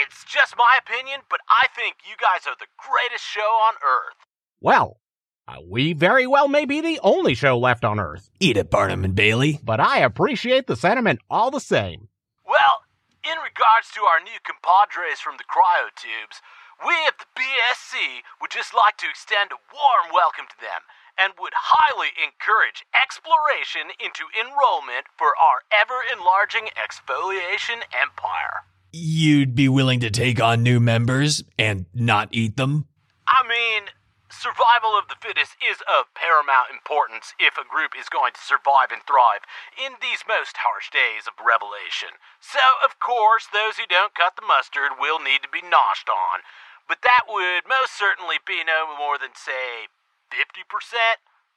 it's 0.02 0.24
just 0.26 0.58
my 0.58 0.82
opinion, 0.82 1.20
but 1.30 1.38
I 1.46 1.70
think 1.78 2.02
you 2.02 2.18
guys 2.18 2.42
are 2.50 2.58
the 2.58 2.66
greatest 2.74 3.22
show 3.22 3.46
on 3.70 3.74
Earth. 3.78 4.18
Well, 4.60 4.98
uh, 5.46 5.62
we 5.62 5.92
very 5.92 6.26
well 6.26 6.48
may 6.48 6.64
be 6.64 6.80
the 6.80 6.98
only 7.04 7.36
show 7.36 7.56
left 7.56 7.84
on 7.84 8.00
Earth, 8.00 8.30
Eat 8.40 8.56
it, 8.56 8.68
Barnum 8.68 9.04
and 9.04 9.14
Bailey. 9.14 9.60
but 9.62 9.78
I 9.78 9.98
appreciate 9.98 10.66
the 10.66 10.74
sentiment 10.74 11.20
all 11.30 11.52
the 11.52 11.62
same. 11.62 12.08
Well, 12.44 12.82
in 13.22 13.38
regards 13.38 13.94
to 13.94 14.02
our 14.02 14.18
new 14.18 14.42
compadres 14.42 15.22
from 15.22 15.38
the 15.38 15.46
cryotubes, 15.46 16.42
we 16.82 16.94
at 17.06 17.22
the 17.22 17.30
BSC 17.38 18.26
would 18.42 18.50
just 18.50 18.74
like 18.74 18.96
to 18.98 19.06
extend 19.08 19.52
a 19.54 19.62
warm 19.70 20.10
welcome 20.12 20.50
to 20.50 20.58
them 20.58 20.82
and 21.18 21.34
would 21.38 21.52
highly 21.54 22.14
encourage 22.16 22.86
exploration 22.94 23.90
into 23.98 24.30
enrollment 24.38 25.06
for 25.18 25.34
our 25.36 25.66
ever 25.74 26.00
enlarging 26.06 26.70
exfoliation 26.78 27.82
empire. 27.92 28.64
You'd 28.92 29.54
be 29.54 29.68
willing 29.68 30.00
to 30.00 30.10
take 30.10 30.40
on 30.40 30.62
new 30.62 30.80
members 30.80 31.44
and 31.58 31.86
not 31.92 32.28
eat 32.32 32.56
them? 32.56 32.86
I 33.26 33.44
mean, 33.44 33.92
survival 34.30 34.96
of 34.96 35.08
the 35.08 35.20
fittest 35.20 35.56
is 35.60 35.84
of 35.84 36.14
paramount 36.14 36.72
importance 36.72 37.34
if 37.36 37.58
a 37.58 37.68
group 37.68 37.92
is 37.98 38.08
going 38.08 38.32
to 38.32 38.40
survive 38.40 38.88
and 38.94 39.04
thrive 39.04 39.44
in 39.76 40.00
these 40.00 40.24
most 40.24 40.62
harsh 40.64 40.88
days 40.88 41.28
of 41.28 41.36
revelation. 41.42 42.16
So, 42.40 42.62
of 42.80 42.96
course, 43.02 43.48
those 43.50 43.76
who 43.76 43.88
don't 43.88 44.16
cut 44.16 44.36
the 44.38 44.46
mustard 44.46 44.96
will 44.96 45.20
need 45.20 45.44
to 45.44 45.52
be 45.52 45.64
noshed 45.64 46.08
on, 46.08 46.46
but 46.88 47.04
that 47.04 47.28
would 47.28 47.68
most 47.68 47.92
certainly 47.92 48.40
be 48.40 48.64
no 48.64 48.88
more 48.96 49.20
than, 49.20 49.36
say, 49.36 49.92
50%? 50.30 50.64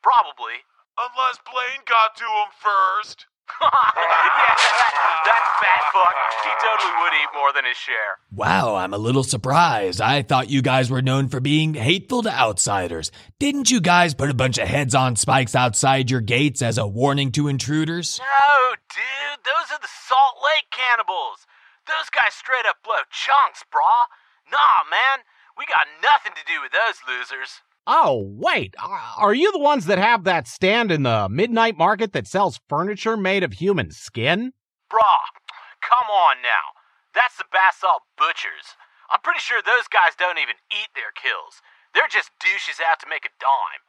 Probably. 0.01 0.65
Unless 0.97 1.39
Blaine 1.45 1.83
got 1.87 2.15
to 2.17 2.25
him 2.25 2.51
first. 2.59 3.27
yeah, 3.61 3.67
that, 3.67 5.21
that 5.27 5.43
fat 5.59 5.83
fuck. 5.91 6.15
He 6.43 6.51
totally 6.63 6.93
would 7.03 7.13
eat 7.13 7.31
more 7.35 7.51
than 7.53 7.65
his 7.65 7.77
share. 7.77 8.19
Wow, 8.31 8.75
I'm 8.75 8.93
a 8.93 8.97
little 8.97 9.23
surprised. 9.23 9.99
I 9.99 10.21
thought 10.21 10.49
you 10.49 10.61
guys 10.61 10.89
were 10.89 11.01
known 11.01 11.27
for 11.27 11.39
being 11.39 11.73
hateful 11.73 12.23
to 12.23 12.31
outsiders. 12.31 13.11
Didn't 13.39 13.69
you 13.69 13.81
guys 13.81 14.13
put 14.13 14.29
a 14.29 14.33
bunch 14.35 14.57
of 14.57 14.67
heads 14.67 14.95
on 14.95 15.15
spikes 15.15 15.55
outside 15.55 16.09
your 16.09 16.21
gates 16.21 16.61
as 16.61 16.77
a 16.77 16.87
warning 16.87 17.31
to 17.33 17.47
intruders? 17.47 18.19
No, 18.19 18.75
dude, 18.89 19.43
those 19.43 19.71
are 19.71 19.81
the 19.81 19.91
Salt 19.91 20.37
Lake 20.43 20.71
cannibals. 20.71 21.45
Those 21.87 22.09
guys 22.09 22.33
straight 22.33 22.65
up 22.65 22.77
blow 22.83 23.03
chunks, 23.11 23.63
brah. 23.67 24.07
Nah, 24.49 24.87
man, 24.89 25.25
we 25.57 25.65
got 25.65 25.87
nothing 26.01 26.33
to 26.35 26.45
do 26.47 26.61
with 26.61 26.71
those 26.71 27.03
losers. 27.07 27.61
Oh, 27.87 28.29
wait, 28.37 28.75
are 29.17 29.33
you 29.33 29.51
the 29.51 29.59
ones 29.59 29.85
that 29.87 29.97
have 29.97 30.23
that 30.25 30.47
stand 30.47 30.91
in 30.91 31.01
the 31.01 31.27
midnight 31.29 31.77
market 31.77 32.13
that 32.13 32.27
sells 32.27 32.61
furniture 32.69 33.17
made 33.17 33.43
of 33.43 33.53
human 33.53 33.89
skin? 33.89 34.53
Brah, 34.91 35.25
come 35.81 36.07
on 36.07 36.37
now. 36.43 36.77
That's 37.15 37.37
the 37.37 37.49
Basalt 37.51 38.03
Butchers. 38.17 38.77
I'm 39.09 39.19
pretty 39.25 39.41
sure 39.41 39.59
those 39.59 39.89
guys 39.89 40.13
don't 40.13 40.37
even 40.37 40.61
eat 40.69 40.93
their 40.93 41.11
kills. 41.11 41.59
They're 41.93 42.07
just 42.11 42.31
douches 42.39 42.79
out 42.79 43.01
to 43.01 43.09
make 43.09 43.25
a 43.25 43.33
dime. 43.41 43.83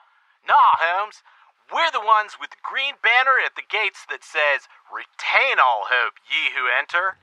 Nah, 0.48 0.80
Holmes. 0.80 1.22
We're 1.70 1.92
the 1.94 2.04
ones 2.04 2.36
with 2.36 2.50
the 2.50 2.60
green 2.60 2.98
banner 3.00 3.38
at 3.40 3.56
the 3.56 3.64
gates 3.64 4.04
that 4.10 4.26
says, 4.26 4.68
Retain 4.90 5.62
all 5.62 5.88
hope, 5.88 6.20
ye 6.26 6.52
who 6.52 6.68
enter. 6.68 7.16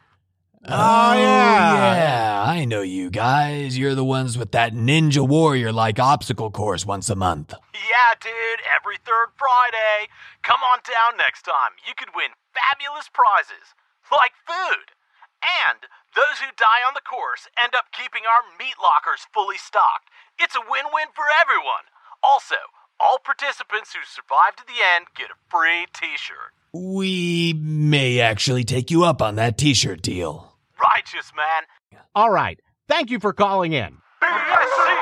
Oh, 0.65 0.75
oh, 0.75 1.13
yeah. 1.15 1.95
yeah, 1.95 2.43
I 2.45 2.65
know 2.65 2.81
you 2.81 3.09
guys. 3.09 3.77
You're 3.77 3.95
the 3.95 4.03
ones 4.03 4.37
with 4.37 4.51
that 4.51 4.73
ninja 4.73 5.25
warrior 5.25 5.71
like 5.71 5.99
obstacle 5.99 6.51
course 6.51 6.85
once 6.85 7.09
a 7.09 7.15
month. 7.15 7.53
Yeah, 7.71 8.11
dude, 8.19 8.59
every 8.67 8.97
third 8.99 9.31
Friday. 9.39 10.11
Come 10.43 10.59
on 10.59 10.79
down 10.83 11.15
next 11.15 11.43
time. 11.43 11.79
You 11.87 11.95
could 11.95 12.11
win 12.13 12.35
fabulous 12.51 13.07
prizes, 13.07 13.71
like 14.11 14.35
food. 14.43 14.91
And 15.39 15.87
those 16.11 16.43
who 16.43 16.51
die 16.59 16.83
on 16.83 16.91
the 16.91 17.07
course 17.07 17.47
end 17.55 17.71
up 17.71 17.95
keeping 17.95 18.27
our 18.27 18.43
meat 18.59 18.75
lockers 18.83 19.31
fully 19.31 19.55
stocked. 19.55 20.11
It's 20.35 20.59
a 20.59 20.67
win 20.67 20.91
win 20.91 21.07
for 21.15 21.31
everyone. 21.39 21.87
Also, 22.19 22.59
all 22.99 23.15
participants 23.23 23.95
who 23.95 24.03
survive 24.03 24.59
to 24.59 24.67
the 24.67 24.83
end 24.83 25.07
get 25.15 25.31
a 25.31 25.39
free 25.47 25.87
t 25.95 26.19
shirt. 26.19 26.51
We 26.75 27.53
may 27.55 28.19
actually 28.19 28.65
take 28.65 28.91
you 28.91 29.05
up 29.05 29.21
on 29.21 29.35
that 29.35 29.57
t 29.57 29.73
shirt 29.73 30.01
deal. 30.01 30.48
Righteous, 30.79 31.31
man. 31.35 32.01
All 32.15 32.31
right, 32.31 32.59
thank 32.87 33.09
you 33.09 33.19
for 33.19 33.33
calling 33.33 33.73
in. 33.73 33.97
BSC! 34.21 34.95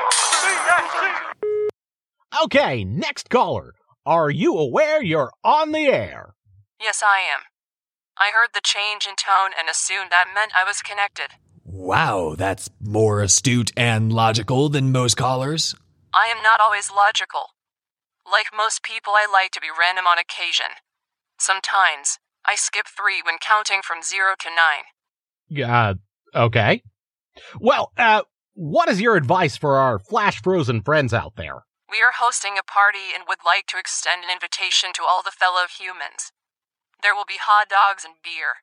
BSC! 0.44 1.68
Okay, 2.44 2.84
next 2.84 3.30
caller. 3.30 3.74
Are 4.06 4.30
you 4.30 4.56
aware 4.56 5.02
you're 5.02 5.32
on 5.44 5.72
the 5.72 5.86
air? 5.86 6.34
Yes, 6.80 7.02
I 7.04 7.18
am. 7.20 7.42
I 8.16 8.30
heard 8.34 8.50
the 8.54 8.60
change 8.64 9.06
in 9.06 9.14
tone 9.14 9.50
and 9.58 9.68
assumed 9.68 10.10
that 10.10 10.32
meant 10.34 10.52
I 10.56 10.64
was 10.64 10.82
connected. 10.82 11.36
Wow, 11.64 12.34
that's 12.36 12.70
more 12.80 13.20
astute 13.20 13.70
and 13.76 14.12
logical 14.12 14.68
than 14.68 14.90
most 14.90 15.16
callers. 15.16 15.74
I 16.14 16.26
am 16.26 16.42
not 16.42 16.60
always 16.60 16.90
logical. 16.90 17.54
Like 18.30 18.46
most 18.56 18.82
people, 18.82 19.12
I 19.14 19.26
like 19.30 19.52
to 19.52 19.60
be 19.60 19.68
random 19.68 20.06
on 20.06 20.18
occasion. 20.18 20.80
Sometimes, 21.38 22.18
I 22.46 22.56
skip 22.56 22.86
three 22.88 23.22
when 23.24 23.36
counting 23.38 23.80
from 23.82 24.02
zero 24.02 24.34
to 24.40 24.48
nine. 24.48 24.90
Uh, 25.64 25.94
okay. 26.34 26.82
Well, 27.60 27.92
uh, 27.96 28.22
what 28.54 28.88
is 28.88 29.00
your 29.00 29.16
advice 29.16 29.56
for 29.56 29.76
our 29.76 29.98
flash 29.98 30.42
frozen 30.42 30.82
friends 30.82 31.14
out 31.14 31.36
there? 31.36 31.64
We 31.90 32.02
are 32.02 32.12
hosting 32.18 32.58
a 32.58 32.62
party 32.62 33.14
and 33.14 33.24
would 33.28 33.38
like 33.46 33.66
to 33.68 33.78
extend 33.78 34.24
an 34.24 34.30
invitation 34.30 34.90
to 34.94 35.02
all 35.08 35.22
the 35.22 35.30
fellow 35.30 35.64
humans. 35.70 36.32
There 37.02 37.14
will 37.14 37.24
be 37.26 37.38
hot 37.40 37.68
dogs 37.70 38.04
and 38.04 38.14
beer, 38.22 38.60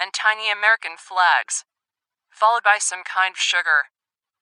and 0.00 0.12
tiny 0.14 0.50
American 0.50 0.92
flags, 0.96 1.64
followed 2.30 2.62
by 2.62 2.78
some 2.78 3.02
kind 3.04 3.32
of 3.34 3.38
sugar, 3.38 3.90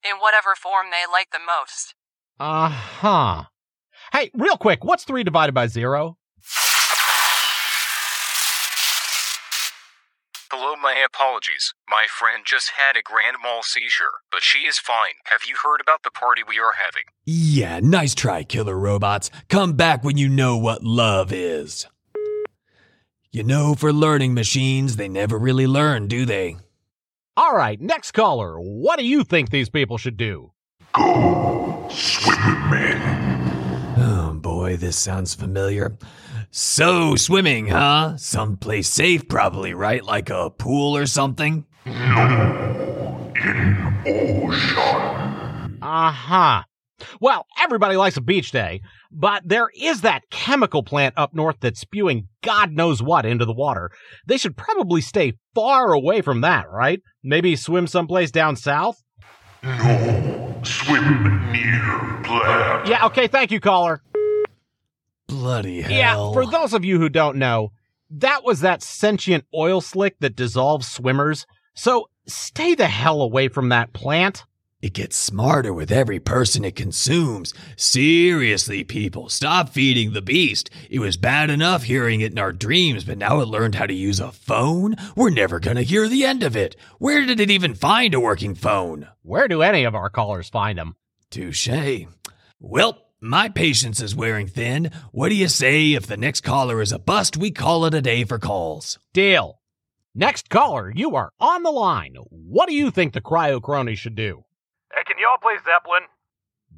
in 0.05 0.21
whatever 0.21 0.55
form 0.55 0.87
they 0.91 1.11
like 1.11 1.31
the 1.33 1.41
most. 1.41 1.95
Uh 2.39 2.69
huh. 2.69 3.45
Hey, 4.13 4.31
real 4.35 4.57
quick, 4.57 4.85
what's 4.85 5.05
three 5.05 5.25
divided 5.25 5.53
by 5.53 5.67
zero? 5.67 6.19
Hello, 10.55 10.77
my 10.77 10.95
apologies. 11.03 11.73
My 11.89 12.05
friend 12.11 12.43
just 12.45 12.73
had 12.77 12.95
a 12.95 13.03
grand 13.03 13.39
mal 13.43 13.63
seizure, 13.63 14.21
but 14.31 14.43
she 14.43 14.67
is 14.69 14.79
fine. 14.79 15.15
Have 15.25 15.41
you 15.49 15.55
heard 15.65 15.81
about 15.81 16.03
the 16.03 16.11
party 16.11 16.43
we 16.47 16.59
are 16.59 16.75
having? 16.77 17.05
Yeah, 17.25 17.81
nice 17.81 18.15
try, 18.15 18.45
killer 18.45 18.77
robots. 18.77 19.31
Come 19.49 19.73
back 19.73 20.05
when 20.05 20.19
you 20.19 20.29
know 20.29 20.59
what 20.59 20.85
love 20.85 21.33
is. 21.33 21.87
You 23.31 23.45
know, 23.45 23.75
for 23.75 23.95
learning 23.95 24.35
machines, 24.35 24.97
they 24.97 25.09
never 25.09 25.39
really 25.39 25.67
learn, 25.67 26.07
do 26.07 26.27
they? 26.27 26.59
All 27.35 27.57
right, 27.57 27.81
next 27.81 28.13
caller. 28.13 28.61
What 28.61 28.99
do 28.99 29.07
you 29.07 29.25
think 29.25 29.49
these 29.49 29.71
people 29.71 29.97
should 29.97 30.19
do? 30.19 30.53
Go, 30.93 31.89
swimming 31.91 32.71
man. 32.71 33.95
Oh 33.97 34.35
boy, 34.35 34.77
this 34.77 34.99
sounds 34.99 35.35
familiar. 35.35 35.97
So, 36.55 37.17
swimming, 37.17 37.69
huh? 37.69 38.19
Someplace 38.19 38.87
safe, 38.87 39.27
probably, 39.27 39.73
right? 39.73 40.05
Like 40.05 40.29
a 40.29 40.51
pool 40.51 40.95
or 40.95 41.07
something? 41.07 41.65
No, 41.87 43.33
in 43.35 44.03
ocean. 44.07 45.79
Uh 45.81 46.13
huh. 46.13 46.65
Well, 47.23 47.47
everybody 47.59 47.97
likes 47.97 48.19
a 48.19 48.21
beach 48.21 48.53
day, 48.53 48.83
but 49.11 49.49
there 49.49 49.71
is 49.75 50.03
that 50.03 50.29
chemical 50.31 50.83
plant 50.83 51.15
up 51.17 51.33
north 51.33 51.57
that's 51.59 51.81
spewing 51.81 52.29
God 52.43 52.73
knows 52.73 53.03
what 53.03 53.25
into 53.25 53.47
the 53.47 53.55
water. 53.55 53.91
They 54.27 54.37
should 54.37 54.55
probably 54.55 55.01
stay 55.01 55.39
far 55.55 55.95
away 55.95 56.21
from 56.21 56.43
that, 56.43 56.67
right? 56.71 57.01
Maybe 57.25 57.57
swim 57.57 57.87
someplace 57.87 58.31
down 58.31 58.57
south? 58.57 59.03
No, 59.63 60.61
swim 60.65 61.51
near 61.51 62.21
plant. 62.25 62.89
Yeah, 62.89 63.07
okay, 63.07 63.27
thank 63.27 63.51
you, 63.51 63.59
caller. 63.59 64.03
Bloody 65.33 65.81
hell. 65.81 65.93
Yeah, 65.93 66.33
for 66.33 66.47
those 66.51 66.75
of 66.75 66.85
you 66.85 66.99
who 66.99 67.09
don't 67.09 67.39
know, 67.39 67.73
that 68.11 68.45
was 68.45 68.61
that 68.61 68.83
sentient 68.83 69.45
oil 69.55 69.81
slick 69.81 70.19
that 70.21 70.37
dissolves 70.37 70.87
swimmers. 70.89 71.47
So 71.75 72.09
stay 72.27 72.75
the 72.75 72.87
hell 72.87 73.23
away 73.23 73.49
from 73.49 73.71
that 73.71 73.93
plant. 73.93 74.45
It 74.83 74.95
gets 74.95 75.17
smarter 75.17 75.73
with 75.73 75.93
every 75.93 76.19
person 76.19 76.65
it 76.65 76.75
consumes. 76.75 77.55
Seriously, 77.77 78.83
people, 78.83 79.29
stop 79.29 79.69
feeding 79.69 80.13
the 80.13 80.21
beast. 80.21 80.71
It 80.91 80.99
was 80.99 81.17
bad 81.17 81.51
enough 81.51 81.85
hearing 81.85 82.21
it 82.21 82.33
in 82.33 82.39
our 82.39 82.53
dreams, 82.53 83.05
but 83.05 83.17
now 83.17 83.41
it 83.41 83.47
learned 83.47 83.77
how 83.77 83.87
to 83.87 83.95
use 83.95 84.19
a 84.19 84.33
phone? 84.33 84.97
We're 85.15 85.31
never 85.31 85.61
gonna 85.61 85.83
hear 85.83 86.09
the 86.09 86.25
end 86.25 86.43
of 86.43 86.57
it. 86.57 86.75
Where 86.99 87.25
did 87.25 87.39
it 87.39 87.51
even 87.51 87.75
find 87.75 88.13
a 88.13 88.21
working 88.21 88.57
phone? 88.57 89.09
Where 89.23 89.47
do 89.47 89.63
any 89.63 89.85
of 89.85 89.95
our 89.95 90.11
callers 90.11 90.49
find 90.49 90.79
them? 90.79 90.97
Touche. 91.31 91.69
Well, 92.59 92.99
my 93.23 93.49
patience 93.49 94.01
is 94.01 94.17
wearing 94.17 94.49
thin. 94.49 94.91
What 95.13 95.29
do 95.29 95.37
you 95.37 95.47
say 95.47 95.93
if 95.93 96.09
the 96.09 96.17
next 96.17 96.41
caller 96.41 96.83
is 96.83 96.91
a 96.91 96.99
bust, 96.99 97.37
we 97.37 97.53
call 97.53 97.85
it 97.85 97.95
a 97.95 98.03
day 98.03 98.25
for 98.25 98.39
calls? 98.39 98.99
Deal. 99.13 99.61
Next 100.13 100.51
caller, 100.51 100.93
you 100.95 101.15
are 101.15 101.31
on 101.39 101.63
the 101.63 101.71
line. 101.71 102.17
What 102.31 102.69
do 102.69 102.75
you 102.75 102.91
think 102.91 103.13
the 103.13 103.21
cryo 103.21 103.63
crony 103.63 103.95
should 103.95 104.17
do? 104.17 104.45
Hey, 104.93 105.05
can 105.07 105.17
y'all 105.21 105.39
play 105.41 105.55
Zeppelin? 105.59 106.03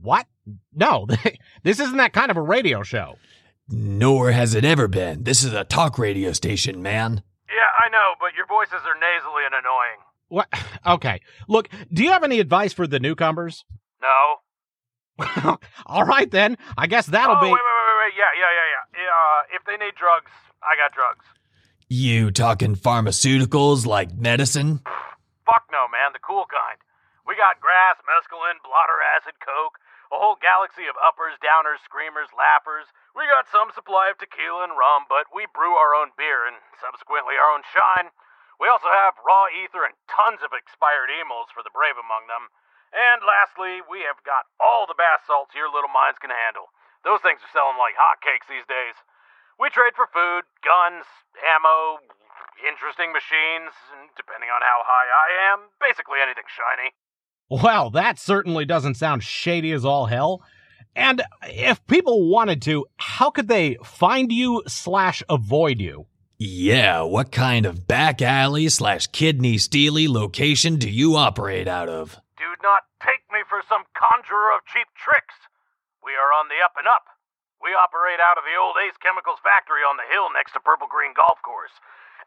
What? 0.03 0.27
No, 0.75 1.07
this 1.63 1.81
isn't 1.81 1.97
that 1.97 2.13
kind 2.13 2.31
of 2.31 2.37
a 2.37 2.43
radio 2.43 2.83
show. 2.83 3.17
Nor 3.69 4.31
has 4.33 4.55
it 4.55 4.67
ever 4.67 4.87
been. 4.87 5.25
This 5.25 5.43
is 5.43 5.55
a 5.55 5.65
talk 5.65 5.99
radio 5.99 6.33
station, 6.33 6.83
man. 6.83 7.23
Yeah, 7.49 7.87
I 7.87 7.89
know, 7.89 8.13
but 8.21 8.35
your 8.37 8.47
voices 8.47 8.87
are 8.87 8.95
nasally 9.01 9.45
and 9.47 9.55
annoying. 9.55 10.01
What? 10.29 10.49
Okay. 10.87 11.23
Look, 11.49 11.71
do 11.91 12.05
you 12.05 12.11
have 12.11 12.25
any 12.25 12.39
advice 12.41 12.75
for 12.75 12.87
the 12.87 13.01
newcomers? 13.01 13.65
No. 14.03 14.35
All 15.87 16.05
right 16.05 16.31
then. 16.31 16.59
I 16.77 16.87
guess 16.87 17.07
that'll 17.07 17.37
oh, 17.37 17.41
be. 17.41 17.47
wait, 17.47 17.53
wait, 17.53 17.61
wait, 17.61 17.99
wait. 18.03 18.15
Yeah, 18.19 18.33
yeah, 18.35 18.51
yeah, 18.51 18.69
yeah. 18.75 18.85
yeah 19.07 19.15
uh, 19.15 19.41
if 19.55 19.63
they 19.65 19.77
need 19.79 19.95
drugs, 19.95 20.31
I 20.63 20.75
got 20.77 20.93
drugs. 20.93 21.25
You 21.89 22.31
talking 22.31 22.75
pharmaceuticals 22.75 23.87
like 23.87 24.17
medicine? 24.17 24.81
Fuck 25.45 25.69
no, 25.71 25.87
man. 25.87 26.17
The 26.17 26.25
cool 26.25 26.49
kind. 26.51 26.81
We 27.25 27.37
got 27.37 27.61
grass, 27.61 28.01
mescaline, 28.05 28.61
blotter 28.61 29.01
acid, 29.01 29.41
coke, 29.41 29.81
a 30.13 30.19
whole 30.21 30.37
galaxy 30.37 30.85
of 30.91 30.97
uppers, 31.01 31.41
downers, 31.41 31.81
screamers, 31.81 32.29
laughers. 32.37 32.93
We 33.17 33.25
got 33.31 33.49
some 33.49 33.73
supply 33.73 34.13
of 34.13 34.21
tequila 34.21 34.69
and 34.69 34.77
rum, 34.77 35.09
but 35.09 35.33
we 35.33 35.49
brew 35.49 35.79
our 35.79 35.97
own 35.97 36.13
beer 36.19 36.45
and 36.45 36.61
subsequently 36.77 37.41
our 37.41 37.49
own 37.49 37.65
shine. 37.65 38.13
We 38.61 38.69
also 38.69 38.93
have 38.93 39.21
raw 39.25 39.49
ether 39.51 39.89
and 39.89 39.97
tons 40.07 40.45
of 40.45 40.53
expired 40.53 41.11
emos 41.11 41.49
for 41.51 41.65
the 41.65 41.73
brave 41.73 41.97
among 41.97 42.29
them. 42.29 42.53
And 42.93 43.25
lastly, 43.25 43.81
we 43.87 44.05
have 44.05 44.21
got 44.27 44.51
all 44.61 44.85
the 44.85 44.99
bath 44.99 45.25
salts 45.27 45.57
your 45.57 45.73
little 45.73 45.91
minds 45.91 46.21
can 46.21 46.31
handle. 46.31 46.69
Those 47.03 47.25
things 47.25 47.41
are 47.45 47.53
selling 47.53 47.79
like 47.81 47.97
hotcakes 47.97 48.49
these 48.49 48.67
days. 48.69 48.97
We 49.61 49.71
trade 49.71 49.95
for 49.95 50.11
food, 50.11 50.45
guns, 50.65 51.07
ammo, 51.39 52.03
interesting 52.63 53.13
machines, 53.13 53.75
and 53.95 54.11
depending 54.17 54.51
on 54.51 54.63
how 54.63 54.83
high 54.83 55.09
I 55.11 55.29
am, 55.53 55.71
basically 55.81 56.19
anything 56.23 56.49
shiny. 56.51 56.91
Well, 57.51 57.91
that 57.91 58.19
certainly 58.19 58.65
doesn't 58.65 58.97
sound 58.97 59.23
shady 59.23 59.73
as 59.73 59.85
all 59.85 60.07
hell. 60.07 60.43
And 60.97 61.23
if 61.43 61.85
people 61.87 62.31
wanted 62.31 62.63
to, 62.63 62.87
how 62.97 63.31
could 63.31 63.49
they 63.49 63.77
find 63.85 64.33
you 64.33 64.63
slash 64.67 65.23
avoid 65.29 65.81
you? 65.81 66.07
Yeah, 66.39 67.03
what 67.03 67.33
kind 67.33 67.67
of 67.67 67.87
back 67.87 68.21
alley 68.23 68.69
slash 68.69 69.07
kidney 69.09 69.59
steely 69.59 70.09
location 70.09 70.77
do 70.77 70.91
you 70.91 71.17
operate 71.17 71.69
out 71.69 71.89
of? 71.89 72.21
Do 72.55 72.63
not 72.63 72.87
take 73.03 73.27
me 73.35 73.43
for 73.51 73.67
some 73.67 73.83
conjurer 73.99 74.55
of 74.55 74.63
cheap 74.63 74.87
tricks. 74.95 75.35
We 76.07 76.15
are 76.15 76.31
on 76.31 76.47
the 76.47 76.63
up 76.63 76.79
and 76.79 76.87
up. 76.87 77.03
We 77.59 77.75
operate 77.75 78.23
out 78.23 78.39
of 78.39 78.47
the 78.47 78.55
old 78.55 78.79
Ace 78.79 78.95
Chemicals 79.03 79.43
factory 79.43 79.83
on 79.83 79.99
the 79.99 80.07
hill 80.07 80.31
next 80.31 80.55
to 80.55 80.63
Purple 80.63 80.87
Green 80.87 81.19
Golf 81.19 81.43
Course. 81.43 81.75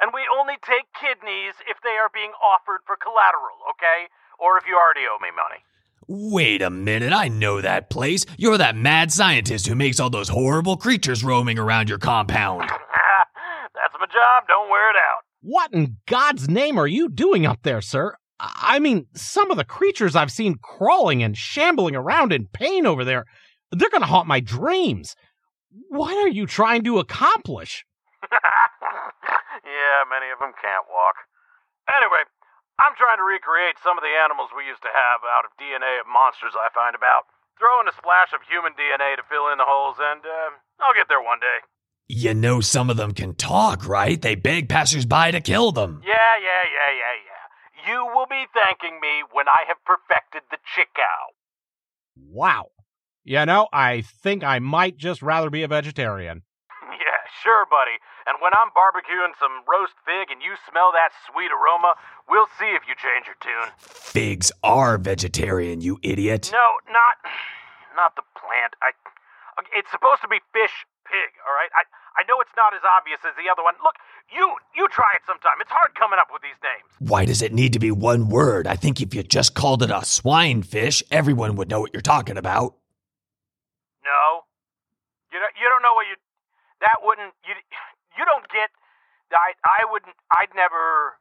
And 0.04 0.12
we 0.12 0.28
only 0.28 0.60
take 0.60 0.92
kidneys 0.92 1.56
if 1.64 1.80
they 1.80 1.96
are 1.96 2.12
being 2.12 2.36
offered 2.44 2.84
for 2.84 3.00
collateral, 3.00 3.56
okay? 3.72 4.12
Or 4.36 4.60
if 4.60 4.68
you 4.68 4.76
already 4.76 5.08
owe 5.08 5.16
me 5.24 5.32
money. 5.32 5.64
Wait 6.12 6.60
a 6.60 6.70
minute, 6.70 7.16
I 7.16 7.32
know 7.32 7.64
that 7.64 7.88
place. 7.88 8.28
You're 8.36 8.60
that 8.60 8.76
mad 8.76 9.16
scientist 9.16 9.64
who 9.64 9.80
makes 9.80 9.96
all 9.96 10.12
those 10.12 10.28
horrible 10.28 10.76
creatures 10.76 11.24
roaming 11.24 11.56
around 11.56 11.88
your 11.88 12.04
compound. 12.04 12.68
That's 13.80 13.96
my 13.96 14.12
job, 14.12 14.44
don't 14.52 14.68
wear 14.68 14.92
it 14.92 15.00
out. 15.00 15.24
What 15.40 15.72
in 15.72 16.04
God's 16.04 16.52
name 16.52 16.76
are 16.76 16.88
you 16.88 17.08
doing 17.08 17.46
up 17.48 17.64
there, 17.64 17.80
sir? 17.80 18.20
I 18.40 18.80
mean, 18.80 19.08
some 19.14 19.50
of 19.50 19.58
the 19.58 19.66
creatures 19.66 20.16
I've 20.16 20.32
seen 20.32 20.56
crawling 20.62 21.24
and 21.24 21.36
shambling 21.36 21.96
around 21.96 22.32
in 22.32 22.48
pain 22.54 22.86
over 22.86 23.04
there, 23.04 23.26
they're 23.72 23.90
gonna 23.90 24.06
haunt 24.06 24.28
my 24.28 24.40
dreams. 24.40 25.16
What 25.90 26.16
are 26.18 26.30
you 26.30 26.46
trying 26.46 26.84
to 26.84 27.00
accomplish? 27.00 27.86
yeah, 28.32 30.00
many 30.10 30.30
of 30.32 30.40
them 30.40 30.54
can't 30.62 30.86
walk. 30.90 31.16
Anyway, 31.90 32.24
I'm 32.78 32.94
trying 32.94 33.18
to 33.18 33.26
recreate 33.26 33.82
some 33.82 33.98
of 33.98 34.06
the 34.06 34.14
animals 34.14 34.54
we 34.54 34.70
used 34.70 34.86
to 34.86 34.94
have 34.94 35.26
out 35.26 35.50
of 35.50 35.58
DNA 35.58 35.98
of 35.98 36.06
monsters 36.06 36.54
I 36.54 36.70
find 36.74 36.94
about. 36.94 37.26
Throw 37.58 37.82
in 37.82 37.90
a 37.90 37.96
splash 37.98 38.38
of 38.38 38.46
human 38.46 38.78
DNA 38.78 39.18
to 39.18 39.26
fill 39.26 39.50
in 39.50 39.58
the 39.58 39.66
holes, 39.66 39.98
and 39.98 40.22
uh, 40.22 40.54
I'll 40.78 40.94
get 40.94 41.10
there 41.10 41.22
one 41.22 41.42
day. 41.42 41.66
You 42.08 42.38
know 42.38 42.62
some 42.62 42.90
of 42.90 42.98
them 42.98 43.18
can 43.18 43.34
talk, 43.34 43.88
right? 43.88 44.22
They 44.22 44.36
beg 44.36 44.70
passersby 44.70 45.34
to 45.34 45.42
kill 45.42 45.72
them. 45.74 46.02
Yeah, 46.06 46.38
yeah, 46.38 46.64
yeah, 46.70 46.92
yeah, 46.94 47.16
yeah. 47.26 47.37
You 47.88 48.06
will 48.14 48.28
be 48.28 48.46
thanking 48.54 49.00
me 49.00 49.24
when 49.32 49.48
I 49.48 49.64
have 49.68 49.78
perfected 49.86 50.44
the 50.52 50.58
chickow. 50.76 51.32
Wow. 52.20 52.72
You 53.24 53.46
know, 53.46 53.68
I 53.72 54.02
think 54.02 54.44
I 54.44 54.60
might 54.60 54.98
just 54.98 55.22
rather 55.22 55.50
be 55.50 55.64
a 55.64 55.68
vegetarian. 55.68 56.44
yeah, 56.92 57.24
sure, 57.44 57.66
buddy. 57.70 57.96
And 58.28 58.38
when 58.42 58.52
I'm 58.52 58.76
barbecuing 58.76 59.40
some 59.40 59.64
roast 59.68 59.96
fig 60.04 60.32
and 60.32 60.42
you 60.42 60.56
smell 60.70 60.92
that 60.92 61.16
sweet 61.32 61.48
aroma, 61.48 61.96
we'll 62.28 62.52
see 62.60 62.76
if 62.76 62.84
you 62.88 62.96
change 63.00 63.28
your 63.28 63.40
tune. 63.40 63.72
Figs 63.80 64.52
are 64.64 64.98
vegetarian, 64.98 65.80
you 65.80 66.00
idiot. 66.04 66.50
No, 66.52 66.68
not 66.92 67.16
not 67.96 68.16
the 68.16 68.24
plant. 68.36 68.76
I 68.84 68.92
it's 69.74 69.90
supposed 69.90 70.22
to 70.22 70.28
be 70.28 70.40
fish 70.54 70.86
pig, 71.08 71.32
all 71.48 71.56
right? 71.56 71.72
I 71.74 71.84
I 72.18 72.24
know 72.28 72.42
it's 72.42 72.54
not 72.58 72.74
as 72.74 72.82
obvious 72.84 73.20
as 73.24 73.34
the 73.38 73.50
other 73.50 73.64
one. 73.64 73.76
Look, 73.84 73.96
you 74.32 74.56
you 74.76 74.88
try 74.90 75.12
it 75.16 75.24
sometime. 75.26 75.58
It's 75.62 75.72
hard 75.72 75.96
coming 75.96 76.20
up 76.20 76.28
with 76.32 76.42
these 76.42 76.58
names. 76.64 76.88
Why 77.00 77.26
does 77.26 77.42
it 77.42 77.54
need 77.54 77.74
to 77.74 77.80
be 77.80 77.92
one 77.92 78.30
word? 78.30 78.68
I 78.68 78.76
think 78.76 79.02
if 79.02 79.14
you 79.14 79.24
just 79.24 79.54
called 79.54 79.84
it 79.84 79.92
a 79.92 80.04
swine 80.04 80.64
fish, 80.64 81.04
everyone 81.12 81.56
would 81.56 81.70
know 81.70 81.80
what 81.80 81.94
you're 81.94 82.02
talking 82.02 82.38
about. 82.38 82.76
No. 84.04 84.48
You 85.32 85.40
don't, 85.40 85.54
you 85.60 85.68
don't 85.68 85.84
know 85.84 85.94
what 85.94 86.08
you 86.08 86.16
that 86.82 87.04
wouldn't 87.04 87.34
you 87.46 87.54
you 88.18 88.26
don't 88.26 88.48
get 88.50 88.70
I 89.32 89.54
I 89.64 89.86
wouldn't 89.92 90.16
I'd 90.32 90.54
never 90.56 91.20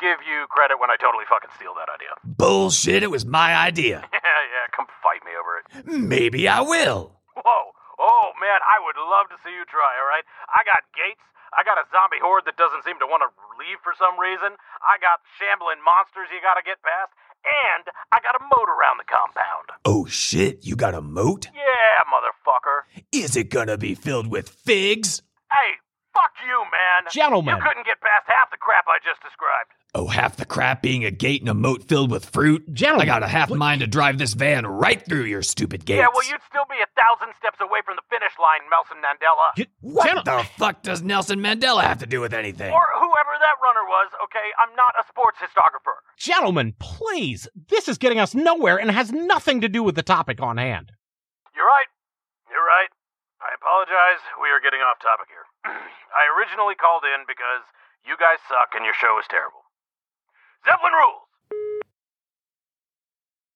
give 0.00 0.18
you 0.26 0.46
credit 0.48 0.80
when 0.80 0.90
I 0.90 0.96
totally 0.96 1.24
fucking 1.28 1.50
steal 1.56 1.74
that 1.74 1.88
idea. 1.92 2.16
Bullshit, 2.24 3.02
it 3.02 3.10
was 3.10 3.26
my 3.26 3.54
idea. 3.54 4.02
yeah, 4.12 4.20
yeah, 4.24 4.66
come 4.74 4.86
fight 5.02 5.20
me 5.24 5.32
over 5.38 5.60
it. 5.60 6.00
Maybe 6.00 6.48
I 6.48 6.60
will. 6.60 7.20
Whoa. 7.36 7.72
Oh 8.00 8.32
man, 8.40 8.64
I 8.64 8.80
would 8.80 8.96
love 8.96 9.28
to 9.28 9.36
see 9.44 9.52
you 9.52 9.68
try, 9.68 10.00
all 10.00 10.08
right? 10.08 10.24
I 10.48 10.64
got 10.64 10.88
gates. 10.96 11.20
I 11.52 11.66
got 11.66 11.76
a 11.76 11.84
zombie 11.90 12.22
horde 12.22 12.46
that 12.46 12.56
doesn't 12.56 12.86
seem 12.86 12.96
to 13.02 13.08
want 13.10 13.26
to 13.26 13.30
leave 13.58 13.82
for 13.82 13.92
some 13.98 14.16
reason. 14.16 14.56
I 14.80 14.96
got 15.02 15.20
shambling 15.36 15.82
monsters 15.84 16.30
you 16.32 16.40
gotta 16.40 16.64
get 16.64 16.80
past. 16.80 17.12
And 17.40 17.88
I 18.12 18.20
got 18.20 18.36
a 18.36 18.42
moat 18.52 18.68
around 18.68 19.00
the 19.00 19.08
compound. 19.08 19.72
Oh 19.84 20.04
shit, 20.06 20.64
you 20.64 20.76
got 20.76 20.94
a 20.94 21.00
moat? 21.00 21.48
Yeah, 21.52 22.04
motherfucker. 22.08 22.88
Is 23.12 23.36
it 23.36 23.50
gonna 23.50 23.76
be 23.76 23.94
filled 23.94 24.28
with 24.28 24.48
figs? 24.48 25.22
Hey, 25.50 25.80
fuck 26.14 26.32
you, 26.46 26.64
man. 26.70 27.10
Gentlemen. 27.10 27.56
You 27.56 27.62
couldn't 27.64 27.84
get 27.84 28.00
past 28.00 28.28
half 28.28 28.52
the 28.52 28.60
crap 28.60 28.84
I 28.88 29.00
just 29.02 29.20
described. 29.24 29.72
Oh, 29.92 30.06
half 30.06 30.36
the 30.36 30.44
crap 30.44 30.82
being 30.82 31.04
a 31.04 31.10
gate 31.10 31.40
and 31.42 31.48
a 31.50 31.54
moat 31.54 31.88
filled 31.88 32.12
with 32.12 32.24
fruit? 32.24 32.62
Gentlemen. 32.72 33.02
I 33.02 33.10
got 33.10 33.22
a 33.24 33.28
half 33.28 33.50
mind 33.50 33.80
to 33.80 33.88
drive 33.88 34.18
this 34.18 34.34
van 34.34 34.64
right 34.64 35.04
through 35.04 35.24
your 35.24 35.42
stupid 35.42 35.84
gates. 35.84 35.98
Yeah, 35.98 36.06
well, 36.14 36.22
you'd 36.30 36.38
still 36.48 36.62
be 36.70 36.78
a 36.78 36.86
thousand 36.94 37.34
steps 37.34 37.58
away 37.60 37.80
from 37.84 37.96
the 37.98 38.06
finish 38.06 38.30
line, 38.38 38.62
Nelson 38.70 39.02
Mandela. 39.02 39.50
G- 39.58 39.66
What 39.80 40.06
Gentle- 40.06 40.22
the 40.24 40.44
fuck 40.56 40.82
does 40.82 41.02
Nelson 41.02 41.40
Mandela 41.40 41.82
have 41.82 41.98
to 41.98 42.06
do 42.06 42.20
with 42.20 42.32
anything? 42.32 42.70
Or 42.70 42.86
whoever 43.02 43.34
that 43.42 43.58
runner 43.58 43.82
was, 43.82 44.14
okay? 44.30 44.54
I'm 44.62 44.70
not 44.78 44.94
a 44.94 45.02
sports 45.10 45.38
histographer. 45.42 45.98
Gentlemen, 46.18 46.74
please. 46.78 47.48
This 47.68 47.88
is 47.88 47.98
getting 47.98 48.20
us 48.20 48.32
nowhere 48.32 48.78
and 48.78 48.92
has 48.92 49.10
nothing 49.10 49.60
to 49.62 49.68
do 49.68 49.82
with 49.82 49.96
the 49.96 50.06
topic 50.06 50.40
on 50.40 50.56
hand. 50.56 50.92
You're 51.56 51.66
right. 51.66 51.90
You're 52.46 52.62
right. 52.62 52.94
I 53.42 53.50
apologize. 53.58 54.22
We 54.40 54.50
are 54.54 54.60
getting 54.62 54.80
off 54.86 55.02
topic 55.02 55.26
here. 55.34 55.46
I 56.14 56.30
originally 56.38 56.76
called 56.78 57.02
in 57.02 57.26
because 57.26 57.66
you 58.06 58.14
guys 58.20 58.38
suck 58.46 58.70
and 58.78 58.84
your 58.84 58.94
show 58.94 59.18
is 59.18 59.26
terrible. 59.26 59.66
Zeppelin 60.80 60.92
rules! 60.92 61.82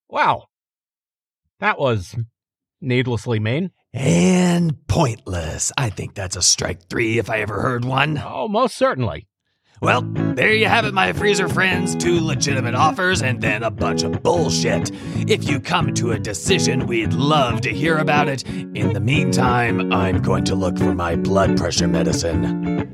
Wow. 0.08 0.44
That 1.60 1.78
was 1.78 2.14
Needlessly 2.84 3.40
mean. 3.40 3.70
And 3.94 4.86
pointless. 4.88 5.72
I 5.78 5.88
think 5.88 6.14
that's 6.14 6.36
a 6.36 6.42
strike 6.42 6.88
three 6.90 7.18
if 7.18 7.30
I 7.30 7.40
ever 7.40 7.62
heard 7.62 7.84
one. 7.84 8.20
Oh, 8.22 8.46
most 8.46 8.76
certainly. 8.76 9.26
Well, 9.80 10.02
there 10.02 10.52
you 10.52 10.66
have 10.66 10.84
it, 10.84 10.94
my 10.94 11.12
freezer 11.12 11.48
friends. 11.48 11.96
Two 11.96 12.20
legitimate 12.20 12.74
offers 12.74 13.22
and 13.22 13.40
then 13.40 13.62
a 13.62 13.70
bunch 13.70 14.02
of 14.02 14.22
bullshit. 14.22 14.90
If 15.28 15.48
you 15.48 15.60
come 15.60 15.94
to 15.94 16.12
a 16.12 16.18
decision, 16.18 16.86
we'd 16.86 17.12
love 17.12 17.62
to 17.62 17.70
hear 17.70 17.96
about 17.98 18.28
it. 18.28 18.46
In 18.46 18.92
the 18.92 19.00
meantime, 19.00 19.92
I'm 19.92 20.20
going 20.20 20.44
to 20.44 20.54
look 20.54 20.78
for 20.78 20.94
my 20.94 21.16
blood 21.16 21.56
pressure 21.56 21.88
medicine. 21.88 22.93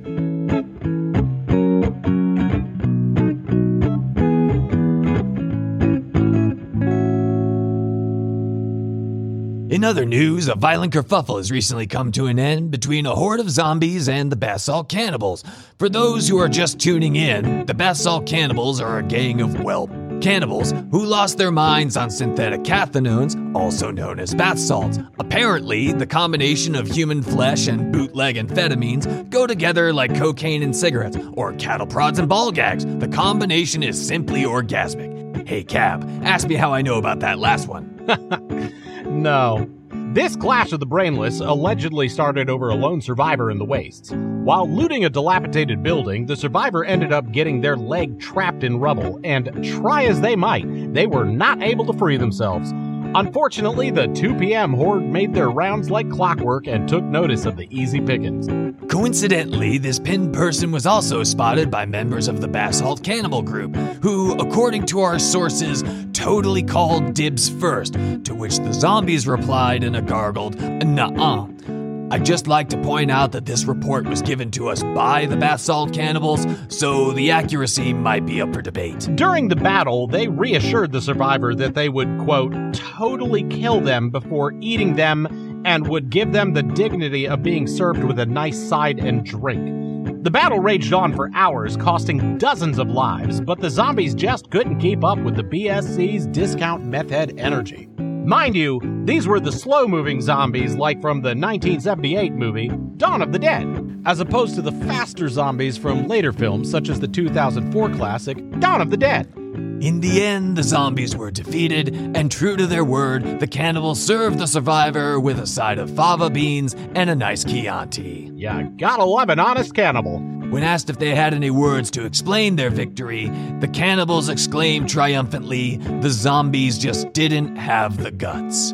In 9.70 9.84
other 9.84 10.04
news, 10.04 10.48
a 10.48 10.56
violent 10.56 10.92
kerfuffle 10.92 11.36
has 11.36 11.52
recently 11.52 11.86
come 11.86 12.10
to 12.12 12.26
an 12.26 12.40
end 12.40 12.72
between 12.72 13.06
a 13.06 13.14
horde 13.14 13.38
of 13.38 13.48
zombies 13.48 14.08
and 14.08 14.32
the 14.32 14.34
basalt 14.34 14.88
cannibals. 14.88 15.44
For 15.78 15.88
those 15.88 16.26
who 16.26 16.38
are 16.38 16.48
just 16.48 16.80
tuning 16.80 17.14
in, 17.14 17.66
the 17.66 17.74
basalt 17.74 18.26
cannibals 18.26 18.80
are 18.80 18.98
a 18.98 19.04
gang 19.04 19.40
of, 19.40 19.60
well, 19.60 19.86
cannibals 20.20 20.72
who 20.90 21.04
lost 21.04 21.38
their 21.38 21.52
minds 21.52 21.96
on 21.96 22.10
synthetic 22.10 22.64
cathinones, 22.64 23.36
also 23.54 23.92
known 23.92 24.18
as 24.18 24.34
bath 24.34 24.58
salts. 24.58 24.98
Apparently, 25.20 25.92
the 25.92 26.04
combination 26.04 26.74
of 26.74 26.88
human 26.88 27.22
flesh 27.22 27.68
and 27.68 27.92
bootleg 27.92 28.34
amphetamines 28.34 29.30
go 29.30 29.46
together 29.46 29.92
like 29.92 30.16
cocaine 30.16 30.64
and 30.64 30.74
cigarettes, 30.74 31.16
or 31.34 31.52
cattle 31.52 31.86
prods 31.86 32.18
and 32.18 32.28
ball 32.28 32.50
gags. 32.50 32.84
The 32.84 33.06
combination 33.06 33.84
is 33.84 34.04
simply 34.04 34.42
orgasmic. 34.42 35.46
Hey, 35.46 35.62
Cab, 35.62 36.04
ask 36.24 36.48
me 36.48 36.56
how 36.56 36.74
I 36.74 36.82
know 36.82 36.98
about 36.98 37.20
that 37.20 37.38
last 37.38 37.68
one. 37.68 38.74
No. 39.10 39.68
This 40.12 40.34
clash 40.34 40.72
of 40.72 40.80
the 40.80 40.86
brainless 40.86 41.40
allegedly 41.40 42.08
started 42.08 42.48
over 42.48 42.68
a 42.68 42.74
lone 42.74 43.00
survivor 43.00 43.50
in 43.50 43.58
the 43.58 43.64
wastes. 43.64 44.12
While 44.12 44.68
looting 44.68 45.04
a 45.04 45.10
dilapidated 45.10 45.82
building, 45.82 46.26
the 46.26 46.36
survivor 46.36 46.84
ended 46.84 47.12
up 47.12 47.30
getting 47.32 47.60
their 47.60 47.76
leg 47.76 48.18
trapped 48.18 48.64
in 48.64 48.78
rubble, 48.78 49.20
and 49.22 49.64
try 49.64 50.04
as 50.04 50.20
they 50.20 50.36
might, 50.36 50.94
they 50.94 51.06
were 51.06 51.24
not 51.24 51.62
able 51.62 51.84
to 51.86 51.92
free 51.92 52.16
themselves. 52.16 52.72
Unfortunately, 53.14 53.90
the 53.90 54.06
2 54.08 54.36
p.m. 54.36 54.72
horde 54.72 55.02
made 55.02 55.34
their 55.34 55.50
rounds 55.50 55.90
like 55.90 56.08
clockwork 56.10 56.68
and 56.68 56.88
took 56.88 57.02
notice 57.02 57.44
of 57.44 57.56
the 57.56 57.66
easy 57.76 58.00
pickings. 58.00 58.46
Coincidentally, 58.88 59.78
this 59.78 59.98
pinned 59.98 60.32
person 60.32 60.70
was 60.70 60.86
also 60.86 61.24
spotted 61.24 61.70
by 61.70 61.84
members 61.86 62.28
of 62.28 62.40
the 62.40 62.46
Basalt 62.46 63.02
Cannibal 63.02 63.42
Group, 63.42 63.74
who, 64.02 64.38
according 64.38 64.86
to 64.86 65.00
our 65.00 65.18
sources, 65.18 65.82
totally 66.12 66.62
called 66.62 67.14
dibs 67.14 67.48
first, 67.48 67.94
to 67.94 68.34
which 68.34 68.58
the 68.58 68.72
zombies 68.72 69.26
replied 69.26 69.82
in 69.82 69.96
a 69.96 70.02
gargled, 70.02 70.60
nuh-uh. 70.60 71.79
I'd 72.12 72.24
just 72.24 72.48
like 72.48 72.68
to 72.70 72.76
point 72.78 73.08
out 73.12 73.30
that 73.32 73.46
this 73.46 73.66
report 73.66 74.04
was 74.04 74.20
given 74.20 74.50
to 74.52 74.68
us 74.68 74.82
by 74.82 75.26
the 75.26 75.36
Basalt 75.36 75.92
Cannibals, 75.92 76.44
so 76.68 77.12
the 77.12 77.30
accuracy 77.30 77.92
might 77.92 78.26
be 78.26 78.42
up 78.42 78.52
for 78.52 78.60
debate. 78.60 79.08
During 79.14 79.46
the 79.46 79.54
battle, 79.54 80.08
they 80.08 80.26
reassured 80.26 80.90
the 80.90 81.00
survivor 81.00 81.54
that 81.54 81.74
they 81.74 81.88
would, 81.88 82.18
quote, 82.18 82.52
totally 82.74 83.44
kill 83.44 83.80
them 83.80 84.10
before 84.10 84.52
eating 84.60 84.96
them 84.96 85.62
and 85.64 85.86
would 85.86 86.10
give 86.10 86.32
them 86.32 86.52
the 86.52 86.64
dignity 86.64 87.28
of 87.28 87.44
being 87.44 87.68
served 87.68 88.02
with 88.02 88.18
a 88.18 88.26
nice 88.26 88.58
side 88.58 88.98
and 88.98 89.24
drink. 89.24 90.24
The 90.24 90.32
battle 90.32 90.58
raged 90.58 90.92
on 90.92 91.14
for 91.14 91.30
hours, 91.32 91.76
costing 91.76 92.38
dozens 92.38 92.78
of 92.78 92.90
lives, 92.90 93.40
but 93.40 93.60
the 93.60 93.70
zombies 93.70 94.16
just 94.16 94.50
couldn't 94.50 94.80
keep 94.80 95.04
up 95.04 95.18
with 95.20 95.36
the 95.36 95.44
BSC's 95.44 96.26
discount 96.26 96.84
meth 96.84 97.10
head 97.10 97.38
energy. 97.38 97.88
Mind 98.24 98.54
you, 98.54 98.80
these 99.06 99.26
were 99.26 99.40
the 99.40 99.50
slow 99.50 99.88
moving 99.88 100.20
zombies 100.20 100.74
like 100.74 101.00
from 101.00 101.22
the 101.22 101.30
1978 101.30 102.32
movie 102.34 102.68
Dawn 102.98 103.22
of 103.22 103.32
the 103.32 103.38
Dead, 103.38 104.02
as 104.04 104.20
opposed 104.20 104.54
to 104.56 104.62
the 104.62 104.72
faster 104.72 105.28
zombies 105.30 105.78
from 105.78 106.06
later 106.06 106.32
films 106.32 106.70
such 106.70 106.90
as 106.90 107.00
the 107.00 107.08
2004 107.08 107.90
classic 107.90 108.36
Dawn 108.60 108.82
of 108.82 108.90
the 108.90 108.98
Dead. 108.98 109.32
In 109.80 110.00
the 110.00 110.22
end, 110.22 110.58
the 110.58 110.62
zombies 110.62 111.16
were 111.16 111.30
defeated, 111.30 111.94
and 112.14 112.30
true 112.30 112.54
to 112.54 112.66
their 112.66 112.84
word, 112.84 113.40
the 113.40 113.46
cannibals 113.46 113.98
served 113.98 114.38
the 114.38 114.46
survivor 114.46 115.18
with 115.18 115.38
a 115.38 115.46
side 115.46 115.78
of 115.78 115.88
fava 115.96 116.28
beans 116.28 116.74
and 116.94 117.08
a 117.08 117.16
nice 117.16 117.44
Chianti. 117.44 118.30
Yeah, 118.34 118.64
gotta 118.76 119.04
love 119.04 119.30
an 119.30 119.38
honest 119.38 119.74
cannibal. 119.74 120.18
When 120.50 120.62
asked 120.62 120.90
if 120.90 120.98
they 120.98 121.14
had 121.14 121.32
any 121.32 121.50
words 121.50 121.90
to 121.92 122.04
explain 122.04 122.56
their 122.56 122.68
victory, 122.68 123.28
the 123.60 123.68
cannibals 123.68 124.28
exclaimed 124.28 124.90
triumphantly, 124.90 125.78
the 125.78 126.10
zombies 126.10 126.76
just 126.76 127.10
didn't 127.14 127.56
have 127.56 127.96
the 127.96 128.10
guts. 128.10 128.72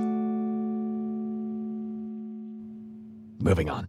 Moving 3.39 3.71
on. 3.71 3.87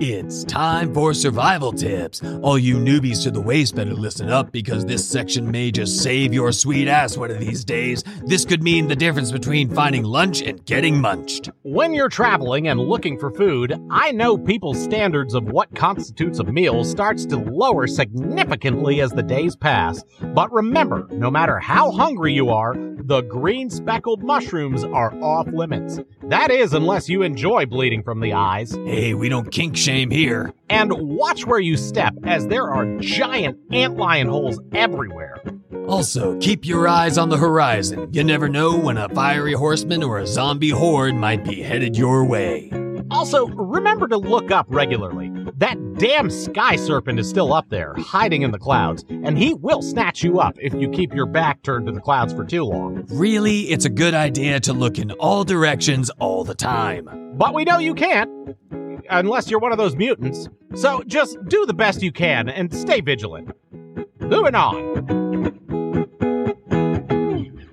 It's 0.00 0.44
time 0.44 0.94
for 0.94 1.12
survival 1.12 1.72
tips. 1.72 2.22
All 2.42 2.56
you 2.56 2.76
newbies 2.76 3.24
to 3.24 3.32
the 3.32 3.40
waste 3.40 3.74
better 3.74 3.94
listen 3.94 4.30
up 4.30 4.52
because 4.52 4.86
this 4.86 5.04
section 5.04 5.50
may 5.50 5.72
just 5.72 6.00
save 6.00 6.32
your 6.32 6.52
sweet 6.52 6.86
ass 6.86 7.16
one 7.16 7.32
of 7.32 7.40
these 7.40 7.64
days. 7.64 8.04
This 8.24 8.44
could 8.44 8.62
mean 8.62 8.86
the 8.86 8.94
difference 8.94 9.32
between 9.32 9.74
finding 9.74 10.04
lunch 10.04 10.40
and 10.40 10.64
getting 10.64 11.00
munched. 11.00 11.50
When 11.62 11.94
you're 11.94 12.08
traveling 12.08 12.68
and 12.68 12.78
looking 12.78 13.18
for 13.18 13.32
food, 13.32 13.76
I 13.90 14.12
know 14.12 14.38
people's 14.38 14.80
standards 14.80 15.34
of 15.34 15.46
what 15.46 15.74
constitutes 15.74 16.38
a 16.38 16.44
meal 16.44 16.84
starts 16.84 17.26
to 17.26 17.36
lower 17.36 17.88
significantly 17.88 19.00
as 19.00 19.10
the 19.10 19.24
days 19.24 19.56
pass. 19.56 20.04
But 20.20 20.52
remember, 20.52 21.08
no 21.10 21.28
matter 21.28 21.58
how 21.58 21.90
hungry 21.90 22.32
you 22.32 22.50
are, 22.50 22.76
the 22.76 23.22
green 23.22 23.68
speckled 23.68 24.22
mushrooms 24.22 24.84
are 24.84 25.12
off 25.20 25.48
limits. 25.48 25.98
That 26.28 26.50
is, 26.50 26.74
unless 26.74 27.08
you 27.08 27.22
enjoy 27.22 27.64
bleeding 27.64 28.02
from 28.02 28.20
the 28.20 28.34
eyes. 28.34 28.74
Hey, 28.84 29.14
we 29.14 29.30
don't 29.30 29.50
kink 29.50 29.78
shame 29.78 30.10
here. 30.10 30.52
And 30.68 30.92
watch 30.92 31.46
where 31.46 31.58
you 31.58 31.78
step, 31.78 32.12
as 32.24 32.46
there 32.48 32.68
are 32.70 32.98
giant 32.98 33.58
antlion 33.70 34.28
holes 34.28 34.60
everywhere. 34.74 35.40
Also, 35.86 36.38
keep 36.38 36.66
your 36.66 36.86
eyes 36.86 37.16
on 37.16 37.30
the 37.30 37.38
horizon. 37.38 38.10
You 38.12 38.24
never 38.24 38.46
know 38.46 38.76
when 38.76 38.98
a 38.98 39.08
fiery 39.08 39.54
horseman 39.54 40.02
or 40.02 40.18
a 40.18 40.26
zombie 40.26 40.68
horde 40.68 41.14
might 41.14 41.44
be 41.44 41.62
headed 41.62 41.96
your 41.96 42.26
way. 42.26 42.70
Also, 43.10 43.46
remember 43.46 44.06
to 44.06 44.18
look 44.18 44.50
up 44.50 44.66
regularly. 44.68 45.27
That 45.58 45.94
damn 45.94 46.30
sky 46.30 46.76
serpent 46.76 47.18
is 47.18 47.28
still 47.28 47.52
up 47.52 47.68
there, 47.68 47.92
hiding 47.98 48.42
in 48.42 48.52
the 48.52 48.60
clouds, 48.60 49.04
and 49.08 49.36
he 49.36 49.54
will 49.54 49.82
snatch 49.82 50.22
you 50.22 50.38
up 50.38 50.56
if 50.60 50.72
you 50.72 50.88
keep 50.88 51.12
your 51.12 51.26
back 51.26 51.64
turned 51.64 51.86
to 51.86 51.92
the 51.92 52.00
clouds 52.00 52.32
for 52.32 52.44
too 52.44 52.62
long. 52.62 53.04
Really, 53.08 53.62
it's 53.62 53.84
a 53.84 53.90
good 53.90 54.14
idea 54.14 54.60
to 54.60 54.72
look 54.72 55.00
in 55.00 55.10
all 55.12 55.42
directions 55.42 56.10
all 56.20 56.44
the 56.44 56.54
time. 56.54 57.34
But 57.36 57.54
we 57.54 57.64
know 57.64 57.78
you 57.78 57.94
can't, 57.94 58.30
unless 59.10 59.50
you're 59.50 59.58
one 59.58 59.72
of 59.72 59.78
those 59.78 59.96
mutants. 59.96 60.48
So 60.76 61.02
just 61.08 61.36
do 61.48 61.66
the 61.66 61.74
best 61.74 62.02
you 62.02 62.12
can 62.12 62.48
and 62.48 62.72
stay 62.72 63.00
vigilant. 63.00 63.50
Moving 64.20 64.54
on. 64.54 65.27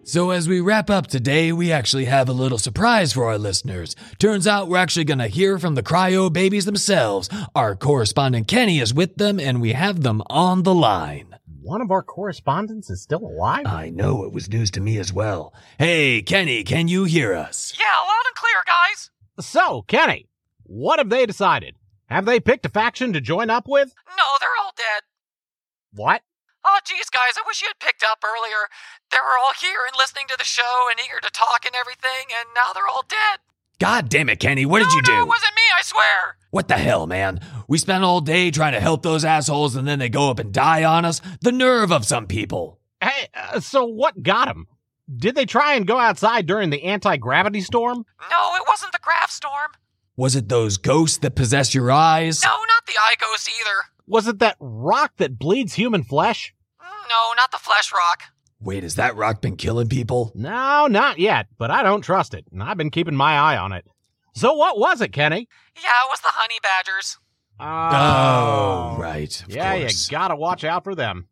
So, 0.07 0.29
as 0.29 0.47
we 0.47 0.61
wrap 0.61 0.91
up 0.91 1.07
today, 1.07 1.51
we 1.51 1.71
actually 1.71 2.05
have 2.05 2.29
a 2.29 2.33
little 2.33 2.59
surprise 2.59 3.11
for 3.11 3.25
our 3.25 3.39
listeners. 3.39 3.95
Turns 4.19 4.45
out 4.45 4.67
we're 4.67 4.77
actually 4.77 5.03
going 5.03 5.17
to 5.17 5.27
hear 5.27 5.57
from 5.57 5.73
the 5.73 5.81
cryo 5.81 6.31
babies 6.31 6.65
themselves. 6.65 7.27
Our 7.55 7.75
correspondent 7.75 8.47
Kenny 8.47 8.77
is 8.77 8.93
with 8.93 9.15
them, 9.15 9.39
and 9.39 9.61
we 9.61 9.73
have 9.73 10.03
them 10.03 10.21
on 10.29 10.61
the 10.61 10.75
line. 10.75 11.35
One 11.59 11.81
of 11.81 11.89
our 11.89 12.03
correspondents 12.03 12.91
is 12.91 13.01
still 13.01 13.25
alive? 13.25 13.65
I 13.65 13.89
know 13.89 14.23
it 14.25 14.31
was 14.31 14.47
news 14.47 14.69
to 14.71 14.79
me 14.79 14.99
as 14.99 15.11
well. 15.11 15.55
Hey, 15.79 16.21
Kenny, 16.21 16.63
can 16.63 16.87
you 16.87 17.05
hear 17.05 17.33
us? 17.33 17.73
Yeah, 17.75 17.85
loud 17.85 18.23
and 18.27 18.35
clear, 18.35 18.63
guys. 18.67 19.09
So, 19.39 19.81
Kenny, 19.87 20.29
what 20.61 20.99
have 20.99 21.09
they 21.09 21.25
decided? 21.25 21.77
Have 22.09 22.25
they 22.25 22.39
picked 22.39 22.67
a 22.67 22.69
faction 22.69 23.13
to 23.13 23.21
join 23.21 23.49
up 23.49 23.67
with? 23.67 23.91
No, 24.07 24.23
they're 24.39 24.49
all 24.63 24.73
dead. 24.77 25.01
What? 25.93 26.21
Oh, 26.65 26.79
geez, 26.83 27.09
guys, 27.11 27.37
I 27.37 27.43
wish 27.45 27.61
you 27.61 27.67
had 27.67 27.79
picked 27.79 28.03
up 28.03 28.23
earlier. 28.25 28.65
They 29.11 29.21
were 29.21 29.37
all 29.37 29.53
here 29.53 29.85
and 29.85 29.95
listening 29.95 30.25
to 30.29 30.37
the 30.37 30.43
show 30.43 30.89
and 30.89 30.99
eager 30.99 31.21
to 31.21 31.29
talk 31.29 31.63
and 31.63 31.75
everything, 31.75 32.33
and 32.33 32.49
now 32.55 32.73
they're 32.73 32.87
all 32.87 33.05
dead. 33.07 33.39
God 33.77 34.09
damn 34.09 34.29
it, 34.29 34.39
Kenny, 34.39 34.65
what 34.65 34.79
did 34.79 34.89
no, 34.89 34.95
you 34.95 35.01
do? 35.03 35.11
No, 35.11 35.23
it 35.23 35.27
wasn't 35.27 35.53
me, 35.53 35.61
I 35.77 35.81
swear. 35.83 36.37
What 36.49 36.67
the 36.67 36.77
hell, 36.77 37.05
man? 37.05 37.39
We 37.67 37.77
spent 37.77 38.03
all 38.03 38.21
day 38.21 38.49
trying 38.49 38.73
to 38.73 38.79
help 38.79 39.03
those 39.03 39.25
assholes 39.25 39.75
and 39.75 39.87
then 39.87 39.99
they 39.99 40.09
go 40.09 40.29
up 40.31 40.39
and 40.39 40.53
die 40.53 40.83
on 40.83 41.05
us? 41.05 41.21
The 41.41 41.51
nerve 41.51 41.91
of 41.91 42.05
some 42.05 42.25
people. 42.25 42.79
Hey, 43.01 43.27
uh, 43.35 43.59
so 43.59 43.85
what 43.85 44.23
got 44.23 44.47
them? 44.47 44.67
Did 45.13 45.35
they 45.35 45.45
try 45.45 45.75
and 45.75 45.85
go 45.85 45.99
outside 45.99 46.47
during 46.47 46.71
the 46.71 46.83
anti 46.83 47.17
gravity 47.17 47.61
storm? 47.61 48.05
No, 48.31 48.55
it 48.55 48.63
wasn't 48.67 48.93
the 48.93 48.99
grav 49.01 49.29
storm. 49.29 49.71
Was 50.15 50.35
it 50.35 50.49
those 50.49 50.77
ghosts 50.77 51.17
that 51.19 51.35
possess 51.35 51.75
your 51.75 51.91
eyes? 51.91 52.41
No, 52.43 52.49
not 52.49 52.85
the 52.87 52.93
eye 52.97 53.15
ghost 53.19 53.49
either. 53.49 53.91
Was 54.07 54.27
it 54.27 54.39
that 54.39 54.55
rock 54.59 55.17
that 55.17 55.37
bleeds 55.37 55.73
human 55.73 56.03
flesh? 56.03 56.54
No, 57.09 57.33
not 57.35 57.51
the 57.51 57.57
flesh 57.57 57.91
rock. 57.93 58.23
Wait, 58.59 58.83
has 58.83 58.95
that 58.95 59.15
rock 59.15 59.41
been 59.41 59.57
killing 59.57 59.89
people? 59.89 60.31
No, 60.33 60.87
not 60.87 61.19
yet, 61.19 61.47
but 61.57 61.69
I 61.69 61.83
don't 61.83 62.01
trust 62.01 62.33
it, 62.33 62.45
and 62.51 62.63
I've 62.63 62.77
been 62.77 62.89
keeping 62.89 63.15
my 63.15 63.37
eye 63.37 63.57
on 63.57 63.73
it. 63.73 63.85
So 64.33 64.53
what 64.53 64.79
was 64.79 65.01
it, 65.01 65.13
Kenny? 65.13 65.47
Yeah, 65.75 65.89
it 66.03 66.09
was 66.09 66.19
the 66.21 66.31
honey 66.31 66.59
badgers. 66.63 67.17
Oh, 67.59 68.95
oh 68.97 68.97
right. 68.99 69.41
of 69.43 69.49
yeah, 69.49 69.77
course. 69.77 70.09
you 70.09 70.11
gotta 70.11 70.35
watch 70.35 70.63
out 70.63 70.83
for 70.83 70.95
them. 70.95 71.27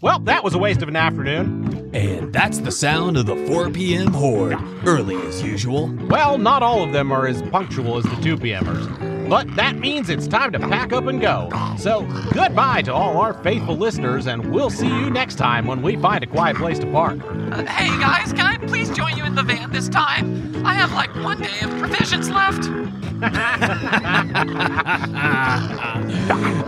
Well, 0.00 0.18
that 0.20 0.44
was 0.44 0.54
a 0.54 0.58
waste 0.58 0.82
of 0.82 0.88
an 0.88 0.96
afternoon. 0.96 1.90
And 1.94 2.32
that's 2.32 2.58
the 2.58 2.72
sound 2.72 3.16
of 3.16 3.26
the 3.26 3.36
4 3.46 3.70
p.m. 3.70 4.12
horde, 4.12 4.58
early 4.84 5.16
as 5.26 5.42
usual. 5.42 5.92
Well, 6.08 6.38
not 6.38 6.62
all 6.62 6.82
of 6.82 6.92
them 6.92 7.12
are 7.12 7.26
as 7.26 7.40
punctual 7.42 7.98
as 7.98 8.04
the 8.04 8.16
2 8.16 8.38
p.m.ers. 8.38 8.86
But 9.28 9.54
that 9.56 9.76
means 9.76 10.10
it's 10.10 10.28
time 10.28 10.52
to 10.52 10.58
pack 10.58 10.92
up 10.92 11.06
and 11.06 11.20
go. 11.20 11.48
So, 11.78 12.02
goodbye 12.32 12.82
to 12.82 12.92
all 12.92 13.18
our 13.18 13.34
faithful 13.42 13.76
listeners, 13.76 14.26
and 14.26 14.52
we'll 14.52 14.70
see 14.70 14.88
you 14.88 15.10
next 15.10 15.36
time 15.36 15.66
when 15.66 15.82
we 15.82 15.96
find 15.96 16.22
a 16.22 16.26
quiet 16.26 16.56
place 16.56 16.78
to 16.80 16.86
park. 16.90 17.18
Uh, 17.22 17.64
hey 17.66 17.88
guys, 17.98 18.32
can 18.32 18.46
I 18.46 18.58
please 18.58 18.90
join 18.90 19.16
you 19.16 19.24
in 19.24 19.34
the 19.34 19.42
van 19.42 19.70
this 19.70 19.88
time? 19.88 20.64
I 20.64 20.74
have 20.74 20.92
like 20.92 21.14
one 21.16 21.40
day 21.40 21.60
of 21.62 21.70
provisions 21.78 22.30
left. 22.30 22.68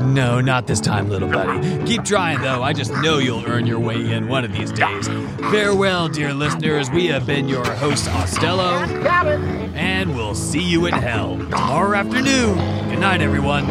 no, 0.06 0.40
not 0.40 0.66
this 0.66 0.80
time, 0.80 1.08
little 1.10 1.28
buddy. 1.28 1.84
Keep 1.84 2.04
trying, 2.04 2.40
though. 2.40 2.62
I 2.62 2.72
just 2.72 2.92
know 3.02 3.18
you'll 3.18 3.44
earn 3.46 3.66
your 3.66 3.80
way 3.80 4.12
in 4.12 4.28
one 4.28 4.44
of 4.44 4.52
these 4.52 4.72
days. 4.72 5.08
Farewell, 5.50 6.08
dear 6.08 6.32
listeners. 6.32 6.90
We 6.90 7.06
have 7.06 7.26
been 7.26 7.48
your 7.48 7.64
host, 7.74 8.06
Ostello. 8.06 8.86
And 9.74 10.14
we'll 10.14 10.34
see 10.34 10.62
you 10.62 10.86
in 10.86 10.94
hell 10.94 11.36
tomorrow 11.36 11.96
afternoon. 11.98 12.45
Good 12.46 13.00
night, 13.00 13.22
everyone. 13.22 13.66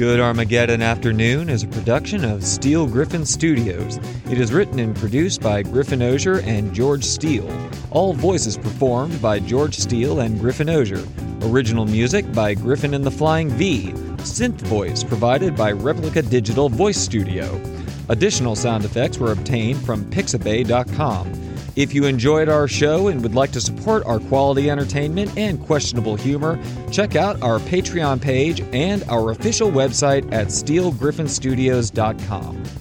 Good 0.00 0.18
Armageddon 0.18 0.80
Afternoon 0.80 1.50
is 1.50 1.62
a 1.62 1.68
production 1.68 2.24
of 2.24 2.42
Steel 2.42 2.86
Griffin 2.86 3.26
Studios. 3.26 3.98
It 4.30 4.40
is 4.40 4.50
written 4.50 4.78
and 4.78 4.96
produced 4.96 5.42
by 5.42 5.62
Griffin 5.62 6.00
Osier 6.00 6.40
and 6.40 6.72
George 6.72 7.04
Steele. 7.04 7.54
All 7.90 8.14
voices 8.14 8.56
performed 8.56 9.20
by 9.20 9.40
George 9.40 9.74
Steele 9.74 10.20
and 10.20 10.40
Griffin 10.40 10.70
Osier. 10.70 11.04
Original 11.42 11.84
music 11.84 12.32
by 12.32 12.54
Griffin 12.54 12.94
and 12.94 13.04
the 13.04 13.10
Flying 13.10 13.50
V. 13.50 13.92
Synth 14.22 14.62
voice 14.62 15.04
provided 15.04 15.54
by 15.54 15.70
Replica 15.70 16.22
Digital 16.22 16.70
Voice 16.70 16.96
Studio. 16.96 17.60
Additional 18.08 18.56
sound 18.56 18.86
effects 18.86 19.18
were 19.18 19.32
obtained 19.32 19.84
from 19.84 20.06
Pixabay.com. 20.06 21.49
If 21.76 21.94
you 21.94 22.04
enjoyed 22.04 22.48
our 22.48 22.66
show 22.66 23.06
and 23.08 23.22
would 23.22 23.34
like 23.34 23.52
to 23.52 23.60
support 23.60 24.04
our 24.04 24.18
quality 24.18 24.70
entertainment 24.70 25.36
and 25.36 25.64
questionable 25.64 26.16
humor, 26.16 26.58
check 26.90 27.14
out 27.16 27.42
our 27.42 27.58
Patreon 27.60 28.20
page 28.20 28.60
and 28.72 29.04
our 29.04 29.30
official 29.30 29.70
website 29.70 30.30
at 30.32 30.48
steelgriffinstudios.com. 30.48 32.79